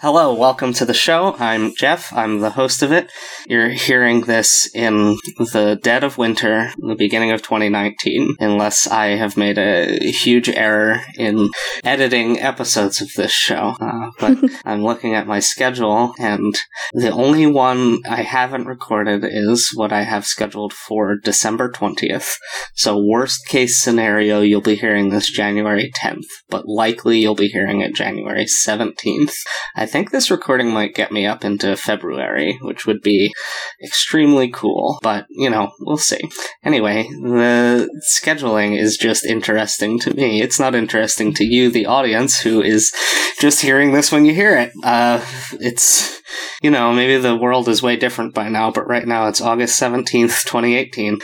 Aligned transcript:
Hello, 0.00 0.32
welcome 0.32 0.72
to 0.74 0.84
the 0.84 0.94
show. 0.94 1.34
I'm 1.40 1.74
Jeff. 1.74 2.12
I'm 2.12 2.38
the 2.38 2.50
host 2.50 2.84
of 2.84 2.92
it. 2.92 3.10
You're 3.48 3.70
hearing 3.70 4.20
this 4.20 4.70
in 4.72 5.16
the 5.36 5.76
dead 5.82 6.04
of 6.04 6.16
winter, 6.16 6.70
the 6.78 6.94
beginning 6.94 7.32
of 7.32 7.42
2019, 7.42 8.36
unless 8.38 8.86
I 8.86 9.16
have 9.16 9.36
made 9.36 9.58
a 9.58 9.98
huge 9.98 10.48
error 10.48 11.00
in 11.16 11.50
editing 11.82 12.38
episodes 12.38 13.02
of 13.02 13.08
this 13.16 13.32
show. 13.32 13.74
Uh, 13.80 14.12
but 14.20 14.38
I'm 14.64 14.84
looking 14.84 15.16
at 15.16 15.26
my 15.26 15.40
schedule, 15.40 16.14
and 16.16 16.56
the 16.92 17.10
only 17.10 17.46
one 17.46 17.98
I 18.08 18.22
haven't 18.22 18.68
recorded 18.68 19.24
is 19.24 19.72
what 19.74 19.92
I 19.92 20.02
have 20.02 20.26
scheduled 20.26 20.74
for 20.74 21.16
December 21.16 21.72
20th. 21.72 22.36
So, 22.72 23.04
worst 23.04 23.48
case 23.48 23.82
scenario, 23.82 24.42
you'll 24.42 24.60
be 24.60 24.76
hearing 24.76 25.08
this 25.08 25.28
January 25.28 25.90
10th, 26.00 26.28
but 26.48 26.68
likely 26.68 27.18
you'll 27.18 27.34
be 27.34 27.48
hearing 27.48 27.80
it 27.80 27.96
January 27.96 28.44
17th. 28.44 29.34
I 29.74 29.88
think 29.88 29.97
this 30.06 30.30
recording 30.30 30.72
might 30.72 30.94
get 30.94 31.12
me 31.12 31.26
up 31.26 31.44
into 31.44 31.76
February, 31.76 32.58
which 32.62 32.86
would 32.86 33.00
be 33.02 33.32
extremely 33.84 34.50
cool, 34.50 34.98
but 35.02 35.26
you 35.30 35.50
know, 35.50 35.70
we'll 35.80 35.96
see. 35.96 36.20
Anyway, 36.64 37.04
the 37.04 37.88
scheduling 38.12 38.78
is 38.78 38.96
just 38.96 39.24
interesting 39.24 39.98
to 40.00 40.14
me. 40.14 40.42
It's 40.42 40.60
not 40.60 40.74
interesting 40.74 41.34
to 41.34 41.44
you, 41.44 41.70
the 41.70 41.86
audience, 41.86 42.40
who 42.40 42.62
is 42.62 42.92
just 43.40 43.62
hearing 43.62 43.92
this 43.92 44.12
when 44.12 44.24
you 44.24 44.34
hear 44.34 44.56
it. 44.56 44.72
Uh, 44.82 45.24
it's, 45.52 46.20
you 46.62 46.70
know, 46.70 46.92
maybe 46.92 47.16
the 47.16 47.36
world 47.36 47.68
is 47.68 47.82
way 47.82 47.96
different 47.96 48.34
by 48.34 48.48
now, 48.48 48.70
but 48.70 48.86
right 48.86 49.06
now 49.06 49.28
it's 49.28 49.40
August 49.40 49.80
17th, 49.80 50.44
2018, 50.44 51.18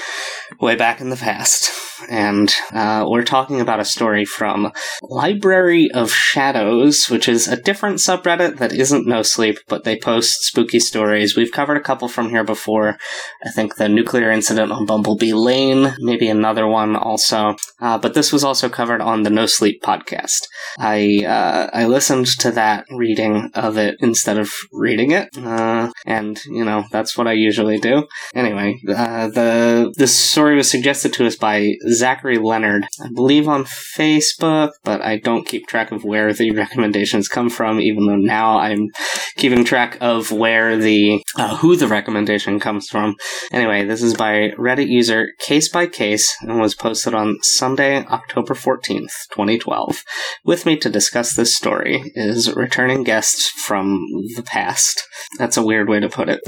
way 0.60 0.76
back 0.76 1.00
in 1.00 1.10
the 1.10 1.16
past 1.16 1.70
and 2.08 2.52
uh, 2.72 3.04
we're 3.08 3.24
talking 3.24 3.60
about 3.60 3.80
a 3.80 3.84
story 3.84 4.24
from 4.24 4.72
Library 5.02 5.90
of 5.92 6.10
Shadows, 6.10 7.08
which 7.08 7.28
is 7.28 7.48
a 7.48 7.60
different 7.60 7.98
subreddit 7.98 8.58
that 8.58 8.72
isn't 8.72 9.06
No 9.06 9.22
Sleep, 9.22 9.58
but 9.68 9.84
they 9.84 9.98
post 9.98 10.42
spooky 10.44 10.80
stories. 10.80 11.36
We've 11.36 11.52
covered 11.52 11.76
a 11.76 11.82
couple 11.82 12.08
from 12.08 12.30
here 12.30 12.44
before. 12.44 12.98
I 13.44 13.50
think 13.50 13.76
the 13.76 13.88
nuclear 13.88 14.30
incident 14.30 14.72
on 14.72 14.86
Bumblebee 14.86 15.32
Lane, 15.32 15.94
maybe 15.98 16.28
another 16.28 16.66
one 16.66 16.96
also. 16.96 17.56
Uh, 17.80 17.98
but 17.98 18.14
this 18.14 18.32
was 18.32 18.44
also 18.44 18.68
covered 18.68 19.00
on 19.00 19.22
the 19.22 19.30
No 19.30 19.46
Sleep 19.46 19.82
podcast. 19.82 20.40
I 20.78 21.24
uh, 21.26 21.70
I 21.72 21.86
listened 21.86 22.26
to 22.40 22.50
that 22.52 22.86
reading 22.90 23.50
of 23.54 23.78
it 23.78 23.96
instead 24.00 24.38
of 24.38 24.52
reading 24.72 25.12
it, 25.12 25.28
uh, 25.36 25.90
and 26.06 26.40
you 26.46 26.64
know 26.64 26.84
that's 26.90 27.16
what 27.16 27.26
I 27.26 27.32
usually 27.32 27.78
do. 27.78 28.06
Anyway, 28.34 28.80
uh, 28.88 29.28
the 29.28 29.92
this 29.96 30.18
story 30.18 30.56
was 30.56 30.70
suggested 30.70 31.12
to 31.14 31.26
us 31.26 31.36
by 31.36 31.74
Zachary 31.94 32.38
Leonard, 32.38 32.86
I 33.02 33.08
believe 33.08 33.48
on 33.48 33.64
Facebook, 33.64 34.72
but 34.82 35.00
I 35.02 35.18
don't 35.18 35.46
keep 35.46 35.66
track 35.66 35.92
of 35.92 36.04
where 36.04 36.32
the 36.32 36.50
recommendations 36.64 37.28
come 37.28 37.50
from, 37.50 37.80
even 37.80 38.06
though 38.06 38.16
now 38.16 38.58
I'm 38.58 38.90
keeping 39.36 39.64
track 39.64 39.98
of 40.00 40.30
where 40.30 40.76
the, 40.76 41.22
uh, 41.36 41.56
who 41.56 41.76
the 41.76 41.88
recommendation 41.88 42.60
comes 42.60 42.88
from. 42.88 43.16
Anyway, 43.52 43.84
this 43.84 44.02
is 44.02 44.14
by 44.14 44.50
Reddit 44.58 44.88
user 44.88 45.28
Case 45.38 45.68
by 45.68 45.86
Case 45.86 46.34
and 46.42 46.60
was 46.60 46.74
posted 46.74 47.14
on 47.14 47.38
Sunday, 47.42 48.04
October 48.06 48.54
14th, 48.54 49.28
2012. 49.30 50.02
With 50.44 50.66
me 50.66 50.76
to 50.78 50.90
discuss 50.90 51.34
this 51.34 51.56
story 51.56 52.12
is 52.14 52.54
returning 52.54 53.04
guests 53.04 53.48
from 53.48 54.06
the 54.36 54.42
past. 54.44 55.02
That's 55.38 55.56
a 55.56 55.64
weird 55.64 55.88
way 55.88 56.00
to 56.00 56.08
put 56.08 56.28
it. 56.28 56.40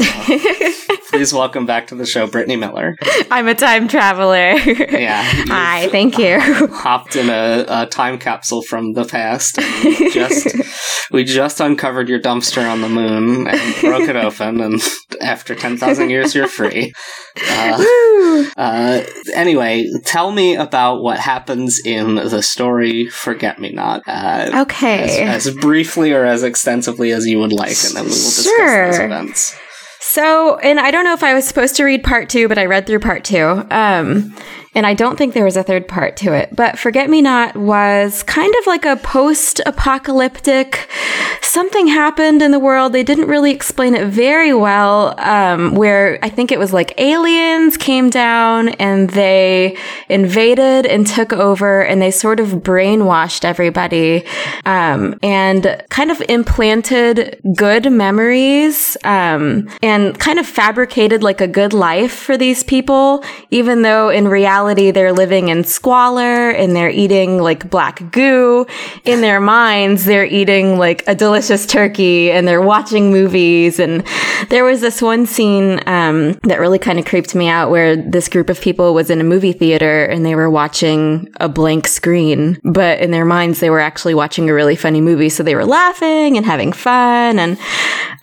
Please 1.11 1.33
welcome 1.33 1.67
back 1.67 1.87
to 1.89 1.95
the 1.95 2.05
show, 2.05 2.27
Brittany 2.27 2.57
Miller. 2.57 2.97
I'm 3.31 3.47
a 3.47 3.55
time 3.55 3.87
traveler. 3.87 4.55
Yeah. 4.57 5.23
Hi, 5.49 5.89
thank 5.89 6.19
you. 6.19 6.41
Hopped 6.41 7.15
in 7.17 7.31
a, 7.31 7.65
a 7.69 7.87
time 7.87 8.19
capsule 8.19 8.63
from 8.63 8.93
the 8.93 9.05
past. 9.05 9.59
We 9.59 10.11
just, 10.11 10.49
we 11.13 11.25
just 11.25 11.61
uncovered 11.61 12.09
your 12.09 12.21
dumpster 12.21 12.69
on 12.69 12.81
the 12.81 12.89
moon 12.89 13.47
and 13.47 13.81
broke 13.81 14.09
it 14.09 14.17
open, 14.17 14.61
and 14.61 14.83
after 15.21 15.55
10,000 15.55 16.11
years, 16.11 16.35
you're 16.35 16.49
free. 16.49 16.93
Uh, 17.49 18.45
uh, 18.57 19.03
anyway, 19.35 19.87
tell 20.05 20.33
me 20.33 20.57
about 20.57 21.03
what 21.03 21.19
happens 21.19 21.81
in 21.85 22.17
the 22.17 22.43
story 22.43 23.07
Forget 23.07 23.61
Me 23.61 23.71
Not. 23.71 24.03
Uh, 24.07 24.63
okay. 24.63 25.23
As, 25.23 25.47
as, 25.47 25.55
briefly 25.57 26.13
or 26.13 26.25
as 26.25 26.43
extensively 26.43 27.13
as 27.13 27.27
you 27.27 27.39
would 27.39 27.53
like, 27.53 27.77
and 27.85 27.95
then 27.95 28.05
we 28.05 28.11
will 28.11 28.17
discuss 28.17 28.45
sure. 28.45 28.87
those 28.91 28.99
events. 29.01 29.57
So, 30.17 30.57
and 30.61 30.81
I 30.81 30.91
don't 30.91 31.05
know 31.05 31.13
if 31.13 31.23
I 31.23 31.35
was 31.35 31.47
supposed 31.47 31.77
to 31.77 31.85
read 31.85 32.03
part 32.03 32.31
two, 32.31 32.49
but 32.49 32.57
I 32.57 32.65
read 32.65 32.87
through 32.87 33.01
part 33.01 33.23
two. 33.23 33.67
Um, 33.71 34.35
and 34.77 34.87
I 34.87 34.93
don't 34.93 35.17
think 35.17 35.33
there 35.33 35.45
was 35.45 35.57
a 35.57 35.63
third 35.63 35.89
part 35.89 36.19
to 36.19 36.35
it. 36.35 36.55
But 36.55 36.79
Forget 36.79 37.09
Me 37.09 37.23
Not 37.23 37.57
was 37.57 38.23
kind 38.23 38.55
of 38.61 38.67
like 38.67 38.85
a 38.85 38.97
post 38.97 39.61
apocalyptic 39.65 40.89
something 41.57 41.87
happened 41.87 42.43
in 42.43 42.51
the 42.51 42.59
world. 42.59 42.93
They 42.93 43.03
didn't 43.03 43.29
really 43.29 43.51
explain 43.51 43.95
it 43.95 44.09
very 44.09 44.53
well, 44.53 45.19
um, 45.19 45.75
where 45.75 46.19
I 46.23 46.29
think 46.29 46.53
it 46.53 46.59
was 46.59 46.71
like 46.71 46.93
aliens 47.01 47.79
came 47.79 48.11
down 48.11 48.69
and 48.71 49.09
they 49.09 49.79
invaded 50.11 50.85
and 50.85 51.07
took 51.07 51.33
over 51.33 51.83
and 51.83 52.03
they 52.03 52.11
sort 52.11 52.41
of 52.41 52.49
brainwashed 52.63 53.43
everybody 53.43 54.27
um, 54.67 55.19
and 55.23 55.83
kind 55.89 56.11
of 56.11 56.21
implanted 56.29 57.41
good 57.57 57.91
memories 57.91 58.99
um, 59.05 59.67
and 59.83 60.19
kind 60.19 60.39
of 60.39 60.47
fabricated 60.47 61.23
like 61.23 61.41
a 61.41 61.49
good 61.49 61.73
life 61.73 62.13
for 62.13 62.37
these 62.37 62.63
people, 62.65 63.25
even 63.51 63.81
though 63.81 64.11
in 64.11 64.29
reality, 64.29 64.66
reality, 64.67 64.91
they're 64.91 65.13
living 65.13 65.49
in 65.49 65.63
squalor 65.63 66.51
and 66.51 66.75
they're 66.75 66.91
eating 66.91 67.39
like 67.39 67.71
black 67.71 68.11
goo. 68.11 68.67
In 69.05 69.21
their 69.21 69.41
minds, 69.41 70.05
they're 70.05 70.27
eating 70.27 70.77
like 70.77 71.05
a 71.07 71.15
delicious 71.15 71.67
turkey 71.67 72.33
and 72.33 72.49
they're 72.49 72.61
watching 72.61 73.11
movies. 73.13 73.79
And 73.79 74.05
there 74.49 74.65
was 74.65 74.81
this 74.81 75.01
one 75.01 75.27
scene 75.27 75.81
um, 75.87 76.33
that 76.45 76.59
really 76.59 76.79
kind 76.81 76.99
of 76.99 77.05
creeped 77.05 77.35
me 77.35 77.49
out 77.49 77.71
where 77.71 77.97
this 77.97 78.29
group 78.29 78.51
of 78.51 78.61
people 78.61 78.93
was 78.93 79.09
in 79.09 79.21
a 79.21 79.25
movie 79.25 79.53
theater 79.53 80.05
and 80.05 80.27
they 80.27 80.35
were 80.35 80.51
watching 80.51 81.29
a 81.39 81.49
blank 81.49 81.87
screen, 81.87 82.59
but 82.65 82.99
in 82.99 83.13
their 83.13 83.25
minds, 83.25 83.61
they 83.61 83.71
were 83.71 83.81
actually 83.81 84.15
watching 84.15 84.51
a 84.51 84.55
really 84.55 84.77
funny 84.77 85.01
movie. 85.01 85.29
So 85.29 85.43
they 85.43 85.55
were 85.55 85.65
laughing 85.65 86.37
and 86.37 86.45
having 86.45 86.73
fun. 86.73 87.39
And 87.39 87.57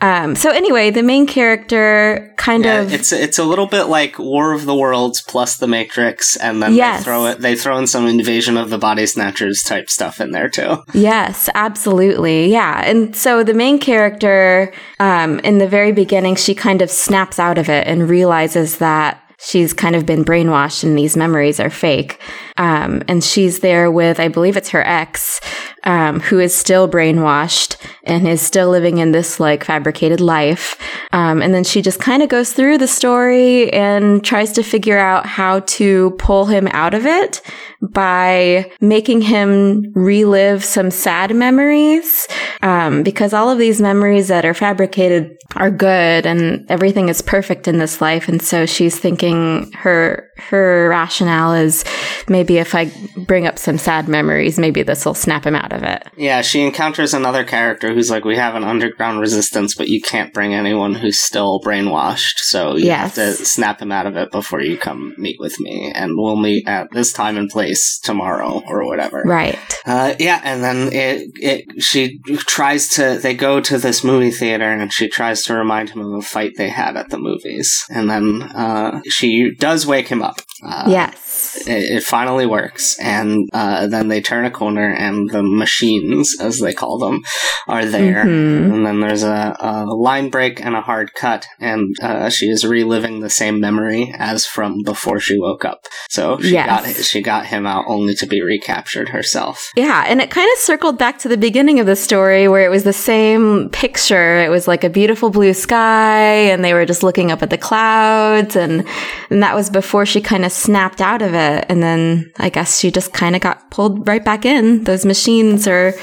um, 0.01 0.35
so 0.35 0.49
anyway, 0.49 0.89
the 0.89 1.03
main 1.03 1.25
character 1.25 2.33
kind 2.35 2.65
yeah, 2.65 2.81
of 2.81 2.93
it's 2.93 3.13
it's 3.13 3.39
a 3.39 3.43
little 3.45 3.67
bit 3.67 3.85
like 3.85 4.19
War 4.19 4.51
of 4.51 4.65
the 4.65 4.75
Worlds 4.75 5.21
plus 5.21 5.55
The 5.55 5.67
Matrix, 5.67 6.32
and 6.37 6.61
then 6.61 6.73
yes. 6.73 6.99
they 6.99 7.03
throw 7.03 7.25
it 7.25 7.39
they 7.39 7.55
throw 7.55 7.77
in 7.77 7.87
some 7.87 8.07
Invasion 8.07 8.57
of 8.57 8.69
the 8.69 8.77
Body 8.77 9.05
Snatchers 9.05 9.63
type 9.63 9.89
stuff 9.89 10.21
in 10.21 10.31
there 10.31 10.49
too. 10.49 10.83
Yes, 10.93 11.49
absolutely, 11.55 12.51
yeah. 12.51 12.83
And 12.85 13.15
so 13.15 13.43
the 13.43 13.53
main 13.53 13.79
character, 13.79 14.73
um, 14.99 15.39
in 15.39 15.57
the 15.57 15.67
very 15.67 15.91
beginning, 15.91 16.35
she 16.35 16.55
kind 16.55 16.81
of 16.81 16.89
snaps 16.89 17.39
out 17.39 17.57
of 17.57 17.69
it 17.69 17.87
and 17.87 18.09
realizes 18.09 18.77
that 18.77 19.19
she's 19.43 19.73
kind 19.73 19.95
of 19.95 20.05
been 20.05 20.23
brainwashed 20.23 20.83
and 20.83 20.97
these 20.97 21.17
memories 21.17 21.59
are 21.59 21.69
fake. 21.69 22.19
Um, 22.57 23.03
and 23.07 23.23
she's 23.23 23.59
there 23.59 23.91
with, 23.91 24.19
I 24.19 24.27
believe 24.27 24.57
it's 24.57 24.69
her 24.69 24.85
ex, 24.85 25.41
um, 25.85 26.19
who 26.19 26.39
is 26.39 26.55
still 26.55 26.87
brainwashed 26.87 27.75
and 28.03 28.27
is 28.27 28.41
still 28.41 28.69
living 28.69 28.97
in 28.97 29.11
this 29.11 29.39
like 29.39 29.63
fabricated 29.63 30.21
life. 30.21 30.77
Um, 31.11 31.41
and 31.41 31.53
then 31.53 31.63
she 31.63 31.81
just 31.81 31.99
kind 31.99 32.23
of 32.23 32.29
goes 32.29 32.53
through 32.53 32.77
the 32.77 32.87
story 32.87 33.71
and 33.73 34.23
tries 34.23 34.51
to 34.53 34.63
figure 34.63 34.97
out 34.97 35.25
how 35.25 35.61
to 35.61 36.11
pull 36.11 36.45
him 36.45 36.67
out 36.69 36.93
of 36.93 37.05
it 37.05 37.41
by 37.81 38.71
making 38.79 39.21
him 39.21 39.91
relive 39.93 40.63
some 40.63 40.89
sad 40.89 41.35
memories. 41.35 42.27
Um, 42.61 43.03
because 43.03 43.33
all 43.33 43.49
of 43.49 43.59
these 43.59 43.81
memories 43.81 44.29
that 44.29 44.45
are 44.45 44.53
fabricated 44.53 45.37
are 45.57 45.69
good 45.69 46.25
and 46.25 46.65
everything 46.69 47.09
is 47.09 47.21
perfect 47.21 47.67
in 47.67 47.77
this 47.77 47.99
life. 47.99 48.29
And 48.29 48.41
so 48.41 48.65
she's 48.65 48.97
thinking 48.97 49.71
her, 49.73 50.29
her 50.37 50.87
rationale 50.89 51.53
is 51.53 51.83
maybe 52.29 52.57
if 52.57 52.73
I 52.73 52.91
bring 53.27 53.47
up 53.47 53.59
some 53.59 53.77
sad 53.77 54.07
memories, 54.07 54.57
maybe 54.57 54.81
this 54.81 55.05
will 55.05 55.13
snap 55.13 55.45
him 55.45 55.55
out 55.55 55.72
of 55.73 55.83
it. 55.83 56.07
Yeah, 56.17 56.41
she 56.41 56.61
encounters 56.61 57.13
another 57.13 57.43
character 57.43 57.93
who's 57.93 58.09
like, 58.09 58.23
"We 58.25 58.35
have 58.37 58.55
an 58.55 58.63
underground 58.63 59.19
resistance, 59.19 59.75
but 59.75 59.89
you 59.89 60.01
can't 60.01 60.33
bring 60.33 60.53
anyone 60.53 60.93
who's 60.95 61.19
still 61.19 61.59
brainwashed, 61.61 62.37
so 62.37 62.75
you 62.75 62.85
Yes. 62.85 63.15
have 63.15 63.37
to 63.37 63.45
snap 63.45 63.81
him 63.81 63.91
out 63.91 64.05
of 64.05 64.15
it 64.15 64.31
before 64.31 64.61
you 64.61 64.77
come 64.77 65.13
meet 65.17 65.37
with 65.39 65.59
me, 65.59 65.91
and 65.95 66.13
we'll 66.15 66.35
meet 66.35 66.67
at 66.67 66.87
this 66.91 67.11
time 67.13 67.37
and 67.37 67.49
place 67.49 67.99
tomorrow 67.99 68.61
or 68.67 68.85
whatever." 68.85 69.23
Right. 69.25 69.57
Uh, 69.85 70.13
yeah, 70.19 70.39
and 70.43 70.63
then 70.63 70.93
it, 70.93 71.29
it, 71.35 71.83
she 71.83 72.19
tries 72.37 72.87
to, 72.89 73.19
they 73.21 73.33
go 73.33 73.59
to 73.59 73.77
this 73.77 74.03
movie 74.03 74.31
theater 74.31 74.63
and 74.65 74.93
she 74.93 75.09
tries 75.09 75.43
to 75.43 75.53
remind 75.53 75.89
him 75.89 76.01
of 76.01 76.13
a 76.13 76.21
fight 76.21 76.53
they 76.57 76.69
had 76.69 76.95
at 76.95 77.09
the 77.09 77.17
movies. 77.17 77.83
And 77.89 78.09
then, 78.09 78.43
uh, 78.43 79.01
she 79.09 79.53
does 79.59 79.85
wake 79.85 80.07
him 80.07 80.21
up. 80.21 80.39
Uh, 80.65 80.85
yes. 80.87 81.32
It, 81.67 81.97
it 81.97 82.03
finally 82.03 82.45
works. 82.45 82.97
And, 82.99 83.49
uh, 83.53 83.87
then 83.87 84.07
they 84.07 84.21
turn 84.21 84.45
a 84.45 84.51
corner 84.51 84.89
and 84.93 85.29
the 85.29 85.43
machines, 85.43 86.35
as 86.39 86.59
they 86.59 86.73
call 86.73 86.97
them, 86.99 87.21
are 87.67 87.85
there. 87.85 88.23
Mhm. 88.25 88.73
And 88.73 88.85
then 88.85 88.99
there's 88.99 89.23
a, 89.23 89.55
a 89.59 89.85
line 89.85 90.29
break 90.29 90.63
and 90.63 90.75
a 90.75 90.81
hard 90.81 91.13
cut, 91.13 91.45
and 91.59 91.95
uh, 92.01 92.29
she 92.29 92.47
is 92.47 92.65
reliving 92.65 93.19
the 93.19 93.29
same 93.29 93.59
memory 93.59 94.13
as 94.17 94.45
from 94.45 94.83
before 94.83 95.19
she 95.19 95.37
woke 95.39 95.65
up. 95.65 95.85
So 96.09 96.39
she 96.39 96.53
Yes. 96.53 96.67
got 96.67 97.03
she 97.05 97.21
got 97.21 97.45
him 97.47 97.65
out 97.65 97.85
only 97.87 98.13
to 98.15 98.25
be 98.27 98.41
recaptured 98.41 99.09
herself. 99.09 99.71
Yeah, 99.75 100.03
and 100.07 100.21
it 100.21 100.29
kind 100.29 100.49
of 100.53 100.59
circled 100.59 100.97
back 100.97 101.17
to 101.19 101.27
the 101.27 101.37
beginning 101.37 101.79
of 101.79 101.85
the 101.85 101.95
story 101.95 102.47
where 102.47 102.63
it 102.65 102.69
was 102.69 102.83
the 102.83 102.93
same 102.93 103.69
picture. 103.69 104.39
It 104.43 104.49
was 104.49 104.67
like 104.67 104.83
a 104.83 104.89
beautiful 104.89 105.29
blue 105.29 105.53
sky 105.53 106.25
and 106.51 106.63
they 106.63 106.73
were 106.73 106.85
just 106.85 107.03
looking 107.03 107.31
up 107.31 107.41
at 107.41 107.49
the 107.49 107.57
clouds 107.57 108.55
and 108.55 108.85
and 109.29 109.41
that 109.43 109.55
was 109.55 109.69
before 109.69 110.05
she 110.05 110.21
kind 110.21 110.45
of 110.45 110.51
snapped 110.51 111.01
out 111.01 111.21
of 111.21 111.32
it 111.33 111.65
and 111.69 111.81
then 111.81 112.31
I 112.37 112.49
guess 112.49 112.79
she 112.79 112.91
just 112.91 113.13
kind 113.13 113.35
of 113.35 113.41
got 113.41 113.69
pulled 113.71 114.07
right 114.07 114.23
back 114.23 114.45
in. 114.45 114.83
Those 114.83 115.05
machines 115.05 115.67
are 115.67 115.93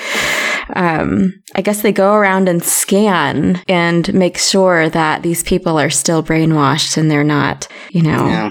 um 0.76 1.32
I 1.54 1.62
guess 1.62 1.82
they 1.82 1.92
go 1.92 2.14
around 2.14 2.48
and 2.48 2.62
scan 2.62 3.62
and 3.68 4.12
make 4.14 4.38
sure 4.38 4.88
that 4.88 5.22
these 5.22 5.42
people 5.42 5.78
are 5.78 5.90
still 5.90 6.22
brainwashed 6.22 6.96
and 6.96 7.10
they're 7.10 7.24
not, 7.24 7.66
you 7.90 8.02
know. 8.02 8.26
Yeah, 8.26 8.50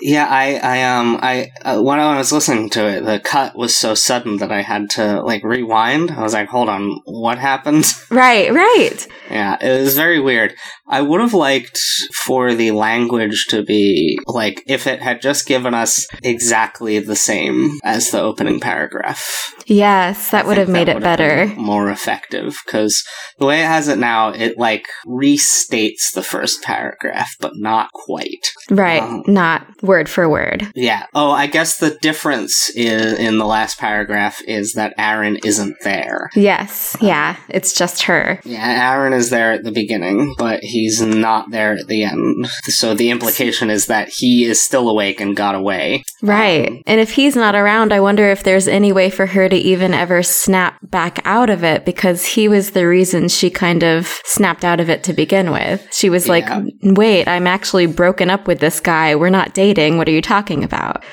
yeah. 0.00 0.26
I, 0.28 0.56
I, 0.56 0.82
um, 0.84 1.18
I 1.22 1.50
uh, 1.64 1.80
when 1.80 1.98
I 2.00 2.18
was 2.18 2.32
listening 2.32 2.70
to 2.70 2.86
it, 2.88 3.04
the 3.04 3.20
cut 3.20 3.56
was 3.56 3.76
so 3.76 3.94
sudden 3.94 4.38
that 4.38 4.52
I 4.52 4.62
had 4.62 4.90
to 4.90 5.22
like 5.22 5.44
rewind. 5.44 6.10
I 6.10 6.22
was 6.22 6.32
like, 6.34 6.48
"Hold 6.48 6.68
on, 6.68 7.00
what 7.04 7.38
happened?" 7.38 7.84
Right, 8.10 8.52
right. 8.52 9.06
yeah, 9.30 9.56
it 9.60 9.80
was 9.82 9.94
very 9.96 10.18
weird. 10.18 10.54
I 10.88 11.02
would 11.02 11.20
have 11.20 11.34
liked 11.34 11.78
for 12.24 12.54
the 12.54 12.70
language 12.70 13.46
to 13.50 13.62
be 13.62 14.18
like 14.26 14.62
if 14.66 14.86
it 14.86 15.00
had 15.02 15.20
just 15.20 15.46
given 15.46 15.74
us 15.74 16.06
exactly 16.22 16.98
the 16.98 17.14
same 17.16 17.78
as 17.84 18.10
the 18.10 18.20
opening 18.20 18.60
paragraph. 18.60 19.54
Yes, 19.66 20.30
that 20.30 20.44
I 20.44 20.48
would 20.48 20.56
have 20.58 20.68
made 20.70 20.88
it 20.88 21.00
better. 21.00 21.46
more 21.56 21.90
effective 21.90 22.58
because 22.64 23.04
the 23.38 23.46
way 23.46 23.60
it 23.60 23.66
has 23.66 23.88
it 23.88 23.98
now, 23.98 24.30
it 24.30 24.56
like 24.58 24.86
restates 25.06 26.12
the 26.14 26.22
first 26.22 26.62
paragraph, 26.62 27.34
but 27.40 27.52
not 27.56 27.90
quite. 27.92 28.46
Right, 28.70 29.02
Um, 29.02 29.22
not 29.26 29.66
word 29.82 30.08
for 30.08 30.28
word. 30.28 30.70
Yeah. 30.74 31.06
Oh, 31.14 31.30
I 31.30 31.46
guess 31.46 31.78
the 31.78 31.96
difference 32.00 32.70
in, 32.74 33.16
in 33.16 33.38
the 33.38 33.46
last 33.46 33.78
paragraph 33.78 34.40
is 34.46 34.74
that 34.74 34.94
Aaron 34.98 35.38
isn't 35.44 35.76
there. 35.82 36.30
Yes, 36.34 36.96
yeah, 37.00 37.36
it's 37.48 37.72
just 37.72 38.02
her. 38.04 38.40
Yeah, 38.44 38.92
Aaron 38.92 39.12
is 39.12 39.30
there 39.30 39.52
at 39.52 39.64
the 39.64 39.72
beginning, 39.72 40.34
but 40.38 40.60
he's 40.62 41.00
not 41.00 41.50
there 41.50 41.72
at 41.72 41.86
the 41.86 42.04
end. 42.04 42.46
So 42.64 42.94
the 42.94 43.10
implication 43.10 43.70
is 43.70 43.86
that 43.86 44.08
he 44.08 44.44
is 44.44 44.62
still 44.62 44.88
awake 44.88 45.20
and 45.20 45.36
got 45.36 45.54
away. 45.54 46.04
Right. 46.22 46.68
Um, 46.68 46.82
and 46.86 47.00
if 47.00 47.12
he's 47.12 47.36
not 47.36 47.54
around, 47.54 47.92
I 47.92 48.00
wonder 48.00 48.28
if 48.28 48.42
there's 48.42 48.68
any 48.68 48.92
way 48.92 49.10
for 49.10 49.26
her 49.26 49.48
to 49.48 49.56
even 49.56 49.94
ever 49.94 50.22
snap 50.22 50.78
back 50.82 51.20
out 51.24 51.50
of 51.50 51.64
it 51.64 51.84
because 51.84 52.24
he 52.24 52.48
was 52.48 52.72
the 52.72 52.86
reason 52.86 53.28
she 53.28 53.50
kind 53.50 53.82
of 53.82 54.20
snapped 54.24 54.64
out 54.64 54.80
of 54.80 54.90
it 54.90 55.04
to 55.04 55.12
begin 55.12 55.50
with. 55.50 55.86
She 55.92 56.10
was 56.10 56.28
like, 56.28 56.48
wait, 56.82 57.28
I'm 57.28 57.46
actually 57.46 57.86
broken 57.86 58.30
up 58.30 58.46
with 58.46 58.60
this 58.60 58.80
guy. 58.80 59.14
We're 59.14 59.30
not 59.30 59.47
dating. 59.54 59.98
What 59.98 60.08
are 60.08 60.12
you 60.12 60.22
talking 60.22 60.64
about? 60.64 61.04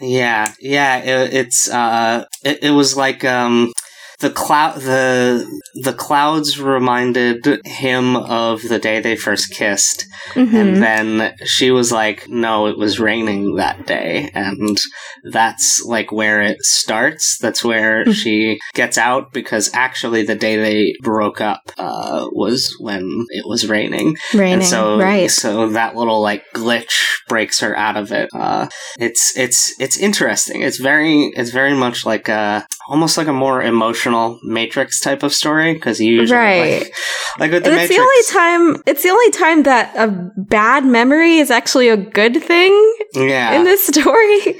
Yeah, 0.00 0.52
yeah. 0.60 0.98
It, 0.98 1.34
it's 1.34 1.70
uh, 1.70 2.24
it, 2.44 2.64
it 2.64 2.70
was 2.70 2.96
like 2.96 3.24
um, 3.24 3.72
the 4.24 4.30
cloud 4.30 4.80
the 4.80 5.44
the 5.82 5.92
clouds 5.92 6.58
reminded 6.58 7.60
him 7.66 8.16
of 8.16 8.62
the 8.62 8.78
day 8.78 9.00
they 9.00 9.16
first 9.16 9.52
kissed, 9.52 10.06
Mhm. 10.34 10.54
and 10.54 10.82
then 10.82 11.34
she 11.44 11.70
was 11.70 11.92
like, 11.92 12.26
"No, 12.28 12.66
it 12.66 12.78
was 12.78 12.98
raining 12.98 13.56
that 13.56 13.86
day," 13.86 14.30
and 14.34 14.76
that's 15.30 15.82
like 15.84 16.10
where 16.10 16.40
it 16.40 16.58
starts. 16.62 17.38
That's 17.44 17.62
where 17.62 18.04
Mm. 18.06 18.14
she 18.14 18.58
gets 18.74 18.96
out 18.96 19.32
because 19.32 19.70
actually 19.74 20.22
the 20.24 20.34
day 20.46 20.56
they 20.56 20.94
broke 21.02 21.40
up 21.40 21.62
uh, 21.76 22.26
was 22.32 22.74
when 22.80 23.26
it 23.30 23.44
was 23.46 23.68
raining. 23.68 24.16
Raining. 24.32 24.54
And 24.54 24.64
so, 24.64 24.98
right. 24.98 25.30
so 25.30 25.68
that 25.70 25.96
little 25.96 26.20
like 26.22 26.44
glitch 26.54 26.94
breaks 27.28 27.60
her 27.60 27.76
out 27.76 27.96
of 27.96 28.10
it. 28.12 28.28
Uh, 28.34 28.66
it's 28.98 29.36
it's 29.36 29.60
it's 29.78 29.98
interesting. 29.98 30.62
It's 30.62 30.78
very 30.78 31.30
it's 31.36 31.50
very 31.50 31.74
much 31.74 32.06
like 32.06 32.28
a 32.28 32.66
almost 32.88 33.16
like 33.16 33.26
a 33.28 33.32
more 33.32 33.62
emotional 33.62 34.38
Matrix 34.42 35.00
type 35.00 35.22
of 35.22 35.32
story 35.32 35.74
because 35.74 36.00
you 36.00 36.12
usually 36.20 36.38
Right. 36.38 36.82
like, 36.82 36.94
like 37.38 37.50
with 37.52 37.64
the 37.64 37.70
And 37.70 37.80
it's 37.80 37.90
Matrix. 37.90 37.96
the 37.96 38.02
only 38.02 38.22
time 38.72 38.82
it's 38.86 39.02
the 39.02 39.10
only 39.10 39.30
time 39.30 39.62
that 39.64 39.94
a 39.96 40.30
bad 40.36 40.84
memory 40.84 41.38
is 41.38 41.50
actually 41.50 41.88
a 41.88 41.96
good 41.96 42.42
thing 42.42 42.72
yeah, 43.14 43.54
in 43.54 43.64
this 43.64 43.86
story. 43.86 44.56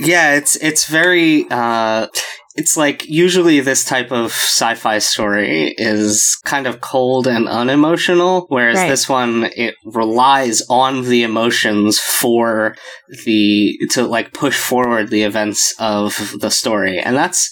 yeah. 0.00 0.34
It's 0.34 0.56
it's 0.56 0.86
very. 0.86 1.46
Uh, 1.50 2.08
it's 2.54 2.76
like 2.76 3.08
usually 3.08 3.60
this 3.60 3.82
type 3.82 4.12
of 4.12 4.30
sci-fi 4.30 4.98
story 4.98 5.74
is 5.78 6.38
kind 6.44 6.66
of 6.66 6.82
cold 6.82 7.26
and 7.26 7.48
unemotional, 7.48 8.44
whereas 8.50 8.76
Right. 8.76 8.88
this 8.90 9.08
one 9.08 9.48
it 9.56 9.74
relies 9.86 10.62
on 10.68 11.04
the 11.04 11.22
emotions 11.22 11.98
for 11.98 12.76
the 13.24 13.78
to 13.92 14.06
like 14.06 14.34
push 14.34 14.58
forward 14.58 15.08
the 15.08 15.22
events 15.22 15.74
of 15.78 16.34
the 16.40 16.50
story, 16.50 16.98
and 16.98 17.16
that's 17.16 17.50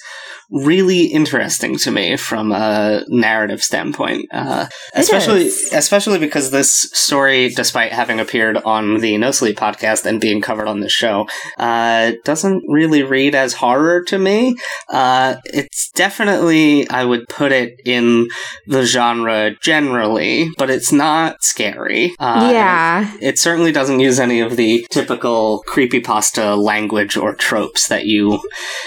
really 0.50 1.04
interesting 1.04 1.76
to 1.78 1.90
me 1.90 2.16
from 2.16 2.52
a 2.52 3.04
narrative 3.08 3.62
standpoint. 3.62 4.26
Uh, 4.32 4.66
especially 4.94 5.46
especially 5.72 6.18
because 6.18 6.50
this 6.50 6.90
story, 6.92 7.48
despite 7.50 7.92
having 7.92 8.20
appeared 8.20 8.56
on 8.58 8.98
the 8.98 9.16
No 9.16 9.30
Sleep 9.30 9.56
podcast 9.56 10.06
and 10.06 10.20
being 10.20 10.40
covered 10.40 10.68
on 10.68 10.80
this 10.80 10.92
show, 10.92 11.28
uh, 11.58 12.12
doesn't 12.24 12.64
really 12.68 13.02
read 13.02 13.34
as 13.34 13.54
horror 13.54 14.02
to 14.04 14.18
me. 14.18 14.56
Uh, 14.88 15.36
it's 15.44 15.90
definitely, 15.92 16.88
I 16.88 17.04
would 17.04 17.28
put 17.28 17.52
it 17.52 17.80
in 17.84 18.28
the 18.66 18.84
genre 18.84 19.52
generally, 19.60 20.50
but 20.58 20.70
it's 20.70 20.92
not 20.92 21.42
scary. 21.42 22.14
Uh, 22.18 22.50
yeah. 22.52 23.16
It 23.20 23.38
certainly 23.38 23.72
doesn't 23.72 24.00
use 24.00 24.18
any 24.18 24.40
of 24.40 24.56
the 24.56 24.86
typical 24.90 25.62
creepypasta 25.68 26.56
language 26.60 27.16
or 27.16 27.34
tropes 27.34 27.88
that 27.88 28.06
you 28.06 28.40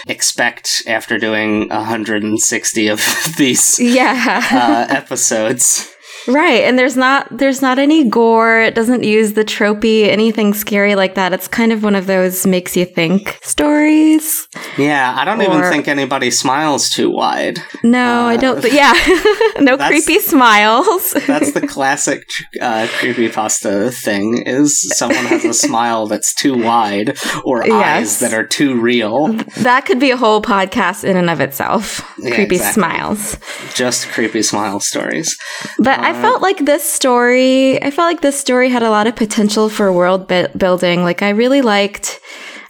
expect 0.07 0.83
after 0.87 1.17
doing 1.17 1.52
160 1.61 2.87
of 2.89 2.99
these 3.37 3.79
Yeah. 3.79 4.41
uh, 4.51 4.85
episodes. 4.89 5.92
Right, 6.27 6.63
and 6.63 6.77
there's 6.79 6.95
not 6.95 7.27
there's 7.37 7.61
not 7.61 7.79
any 7.79 8.07
gore. 8.09 8.61
It 8.61 8.75
doesn't 8.75 9.03
use 9.03 9.33
the 9.33 9.43
tropey 9.43 10.07
anything 10.07 10.53
scary 10.53 10.95
like 10.95 11.15
that. 11.15 11.33
It's 11.33 11.47
kind 11.47 11.71
of 11.71 11.83
one 11.83 11.95
of 11.95 12.05
those 12.07 12.45
makes 12.47 12.77
you 12.77 12.85
think 12.85 13.39
stories. 13.41 14.47
Yeah, 14.77 15.13
I 15.17 15.25
don't 15.25 15.41
even 15.41 15.63
think 15.63 15.87
anybody 15.87 16.31
smiles 16.31 16.89
too 16.89 17.09
wide. 17.11 17.59
No, 17.83 18.27
I 18.27 18.35
Uh, 18.35 18.37
don't. 18.37 18.61
But 18.61 18.73
yeah, 18.81 18.93
no 19.59 19.77
creepy 19.77 20.19
smiles. 20.19 21.11
That's 21.27 21.51
the 21.51 21.67
classic 21.67 22.23
uh, 22.61 22.87
creepypasta 22.99 23.93
thing: 23.93 24.43
is 24.45 24.79
someone 24.97 25.25
has 25.25 25.43
a 25.45 25.53
smile 25.53 26.07
that's 26.07 26.33
too 26.33 26.57
wide 26.57 27.17
or 27.43 27.65
Yes. 27.65 27.73
eyes 27.73 28.19
that 28.19 28.33
are 28.33 28.45
too 28.45 28.79
real. 28.79 29.33
that 29.57 29.85
could 29.85 29.99
be 29.99 30.11
a 30.11 30.17
whole 30.17 30.41
podcast 30.41 31.03
in 31.03 31.17
and 31.17 31.29
of 31.29 31.39
itself. 31.41 32.01
Yeah, 32.19 32.35
creepy 32.35 32.55
exactly. 32.55 32.81
smiles. 32.83 33.37
Just 33.73 34.07
creepy 34.09 34.41
smile 34.41 34.79
stories. 34.79 35.37
But 35.79 35.99
I 35.99 36.12
felt 36.21 36.41
like 36.41 36.65
this 36.65 36.83
story, 36.91 37.81
I 37.81 37.91
felt 37.91 38.07
like 38.07 38.21
this 38.21 38.39
story 38.39 38.69
had 38.69 38.83
a 38.83 38.89
lot 38.89 39.07
of 39.07 39.15
potential 39.15 39.69
for 39.69 39.91
world 39.91 40.27
bu- 40.27 40.47
building. 40.57 41.03
Like 41.03 41.21
I 41.21 41.29
really 41.29 41.61
liked 41.61 42.19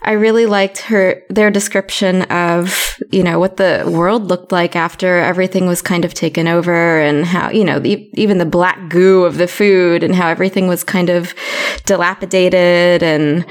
I 0.06 0.12
really 0.12 0.44
liked 0.44 0.78
her 0.80 1.22
their 1.30 1.50
description 1.50 2.22
of, 2.22 2.98
you 3.10 3.22
know, 3.22 3.38
what 3.38 3.56
the 3.56 3.84
world 3.90 4.24
looked 4.28 4.52
like 4.52 4.76
after 4.76 5.16
everything 5.16 5.66
was 5.66 5.80
kind 5.80 6.04
of 6.04 6.12
taken 6.12 6.46
over 6.46 7.00
and 7.00 7.24
how, 7.24 7.50
you 7.50 7.64
know, 7.64 7.78
the, 7.78 8.10
even 8.12 8.36
the 8.36 8.44
black 8.44 8.90
goo 8.90 9.24
of 9.24 9.38
the 9.38 9.48
food 9.48 10.02
and 10.02 10.14
how 10.14 10.28
everything 10.28 10.68
was 10.68 10.84
kind 10.84 11.08
of 11.08 11.34
dilapidated 11.86 13.02
and 13.02 13.46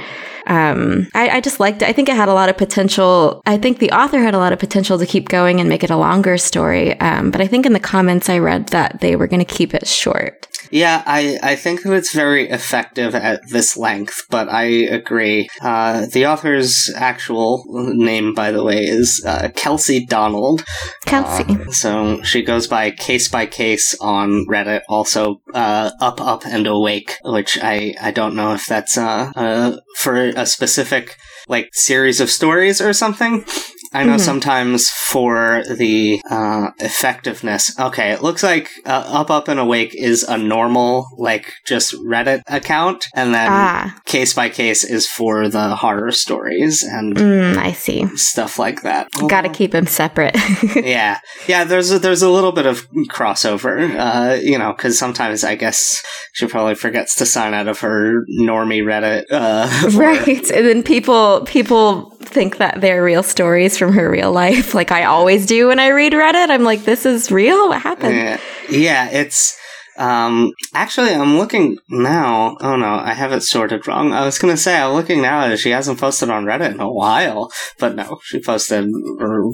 um, 0.47 1.07
I, 1.13 1.29
I 1.29 1.41
just 1.41 1.59
liked 1.59 1.81
it. 1.81 1.88
I 1.88 1.93
think 1.93 2.09
it 2.09 2.15
had 2.15 2.29
a 2.29 2.33
lot 2.33 2.50
of 2.50 2.57
potential. 2.57 3.41
I 3.45 3.57
think 3.57 3.79
the 3.79 3.91
author 3.91 4.19
had 4.19 4.33
a 4.33 4.38
lot 4.38 4.53
of 4.53 4.59
potential 4.59 4.97
to 4.97 5.05
keep 5.05 5.29
going 5.29 5.59
and 5.59 5.69
make 5.69 5.83
it 5.83 5.89
a 5.89 5.97
longer 5.97 6.38
story. 6.38 7.00
Um, 7.00 7.31
but 7.31 7.41
I 7.41 7.47
think 7.47 7.65
in 7.65 7.73
the 7.73 7.79
comments 7.79 8.29
I 8.29 8.39
read 8.39 8.67
that 8.67 9.00
they 9.01 9.15
were 9.15 9.27
going 9.27 9.43
to 9.43 9.53
keep 9.53 9.73
it 9.73 9.88
short. 9.88 10.47
Yeah, 10.74 11.03
I, 11.06 11.38
I 11.44 11.56
think 11.56 11.84
that 11.84 11.94
it's 11.94 12.15
very 12.15 12.50
effective 12.50 13.13
at 13.13 13.48
this 13.48 13.77
length, 13.77 14.24
but 14.32 14.50
I 14.50 14.63
agree. 14.63 15.48
Uh, 15.62 16.08
the 16.12 16.25
author's 16.25 16.92
actual 16.96 17.63
name, 17.70 18.34
by 18.34 18.50
the 18.50 18.63
way, 18.63 18.80
is 18.80 19.24
uh, 19.24 19.50
Kelsey 19.56 20.03
Donald. 20.03 20.63
Kelsey. 21.06 21.44
Uh, 21.44 21.72
so 21.72 22.24
she 22.24 22.42
goes 22.42 22.65
by 22.65 22.89
case 22.89 23.27
by 23.27 23.46
case 23.46 23.96
on 24.01 24.48
Reddit, 24.48 24.82
also 24.89 25.42
uh, 25.53 25.92
up, 26.01 26.20
up, 26.20 26.44
and 26.48 26.65
awake, 26.65 27.20
which 27.24 27.60
I, 27.62 27.94
I 28.01 28.10
don't 28.10 28.36
know 28.36 28.56
if 28.56 28.65
that's 28.65 28.98
uh, 28.98 29.32
uh, 29.36 29.77
for 30.00 30.15
a 30.15 30.48
specific 30.48 31.18
like 31.48 31.70
series 31.74 32.20
of 32.20 32.32
stories 32.32 32.82
or 32.82 32.94
something. 32.94 33.46
I 33.93 34.03
know 34.03 34.15
Mhm. 34.15 34.19
sometimes 34.21 34.89
for 34.89 35.63
the 35.69 36.21
uh, 36.29 36.69
effectiveness. 36.79 37.77
Okay, 37.79 38.12
it 38.12 38.21
looks 38.23 38.43
like 38.43 38.69
uh, 38.85 39.03
Up 39.07 39.29
Up 39.29 39.47
and 39.47 39.59
Awake 39.59 39.93
is 39.95 40.23
a 40.23 40.38
normal, 40.38 41.07
like 41.17 41.53
just 41.65 41.93
Reddit 42.05 42.41
account, 42.47 43.05
and 43.15 43.33
then 43.33 43.47
ah, 43.51 43.95
Case 44.05 44.33
by 44.33 44.50
Case 44.50 44.83
is 44.83 45.07
for 45.07 45.47
the 45.50 45.75
horror 45.75 46.12
stories 46.12 46.83
and 46.83 47.15
mm, 47.15 47.57
I 47.57 47.71
see. 47.71 48.05
stuff 48.17 48.57
like 48.59 48.81
that. 48.83 49.09
Got 49.27 49.41
to 49.41 49.50
keep 49.50 49.71
them 49.71 49.88
separate. 49.88 50.35
yeah, 50.75 51.19
yeah. 51.47 51.63
There's 51.63 51.91
a, 51.91 52.00
there's 52.00 52.21
a 52.21 52.29
little 52.29 52.51
bit 52.51 52.65
of 52.65 52.89
crossover, 53.09 53.95
uh, 53.97 54.35
you 54.41 54.57
know, 54.57 54.73
because 54.73 54.97
sometimes 54.97 55.43
I 55.43 55.55
guess 55.55 56.01
she 56.33 56.47
probably 56.47 56.75
forgets 56.75 57.15
to 57.15 57.25
sign 57.25 57.53
out 57.53 57.67
of 57.67 57.79
her 57.81 58.23
normie 58.39 58.83
Reddit, 58.83 59.25
uh, 59.31 59.89
right. 59.97 60.50
And 60.51 60.65
then 60.67 60.83
people 60.83 61.41
people 61.45 62.12
think 62.27 62.58
that 62.58 62.82
they're 62.82 63.03
real 63.03 63.24
stories 63.24 63.77
from 63.77 63.94
her 63.94 64.10
real 64.10 64.32
life, 64.32 64.74
like 64.74 64.92
I 64.92 65.03
always 65.03 65.46
do 65.46 65.68
when 65.68 65.80
I 65.80 65.89
read 65.89 66.13
Reddit. 66.13 66.50
I'm 66.50 66.63
like, 66.63 66.84
this 66.84 67.06
is 67.06 67.32
real. 67.32 67.70
What 67.70 67.82
happened? 67.82 68.15
Yeah, 68.15 68.39
yeah, 68.70 69.10
it's 69.10 69.58
um 69.97 70.51
actually 70.73 71.13
I'm 71.13 71.38
looking 71.38 71.77
now. 71.89 72.57
Oh 72.62 72.75
no, 72.75 72.95
I 72.95 73.13
have 73.13 73.31
it 73.31 73.41
sorted 73.41 73.88
wrong. 73.88 74.12
I 74.13 74.25
was 74.25 74.38
gonna 74.39 74.57
say 74.57 74.77
I'm 74.77 74.93
looking 74.93 75.21
now 75.21 75.41
and 75.45 75.59
she 75.59 75.69
hasn't 75.71 76.00
posted 76.00 76.29
on 76.29 76.45
Reddit 76.45 76.73
in 76.73 76.79
a 76.79 76.91
while, 76.91 77.51
but 77.79 77.95
no, 77.95 78.19
she 78.23 78.39
posted 78.39 78.89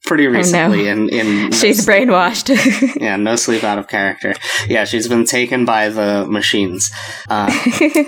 pretty 0.05 0.27
recently 0.27 0.87
in 0.87 1.09
in 1.09 1.51
She's 1.59 1.85
brainwashed. 1.85 2.49
yeah, 3.01 3.15
no 3.17 3.35
sleep 3.35 3.63
out 3.63 3.77
of 3.77 3.87
character. 3.87 4.33
Yeah, 4.67 4.85
she's 4.85 5.07
been 5.07 5.25
taken 5.25 5.65
by 5.65 5.89
the 5.89 6.25
machines. 6.27 6.89
Uh, 7.29 7.47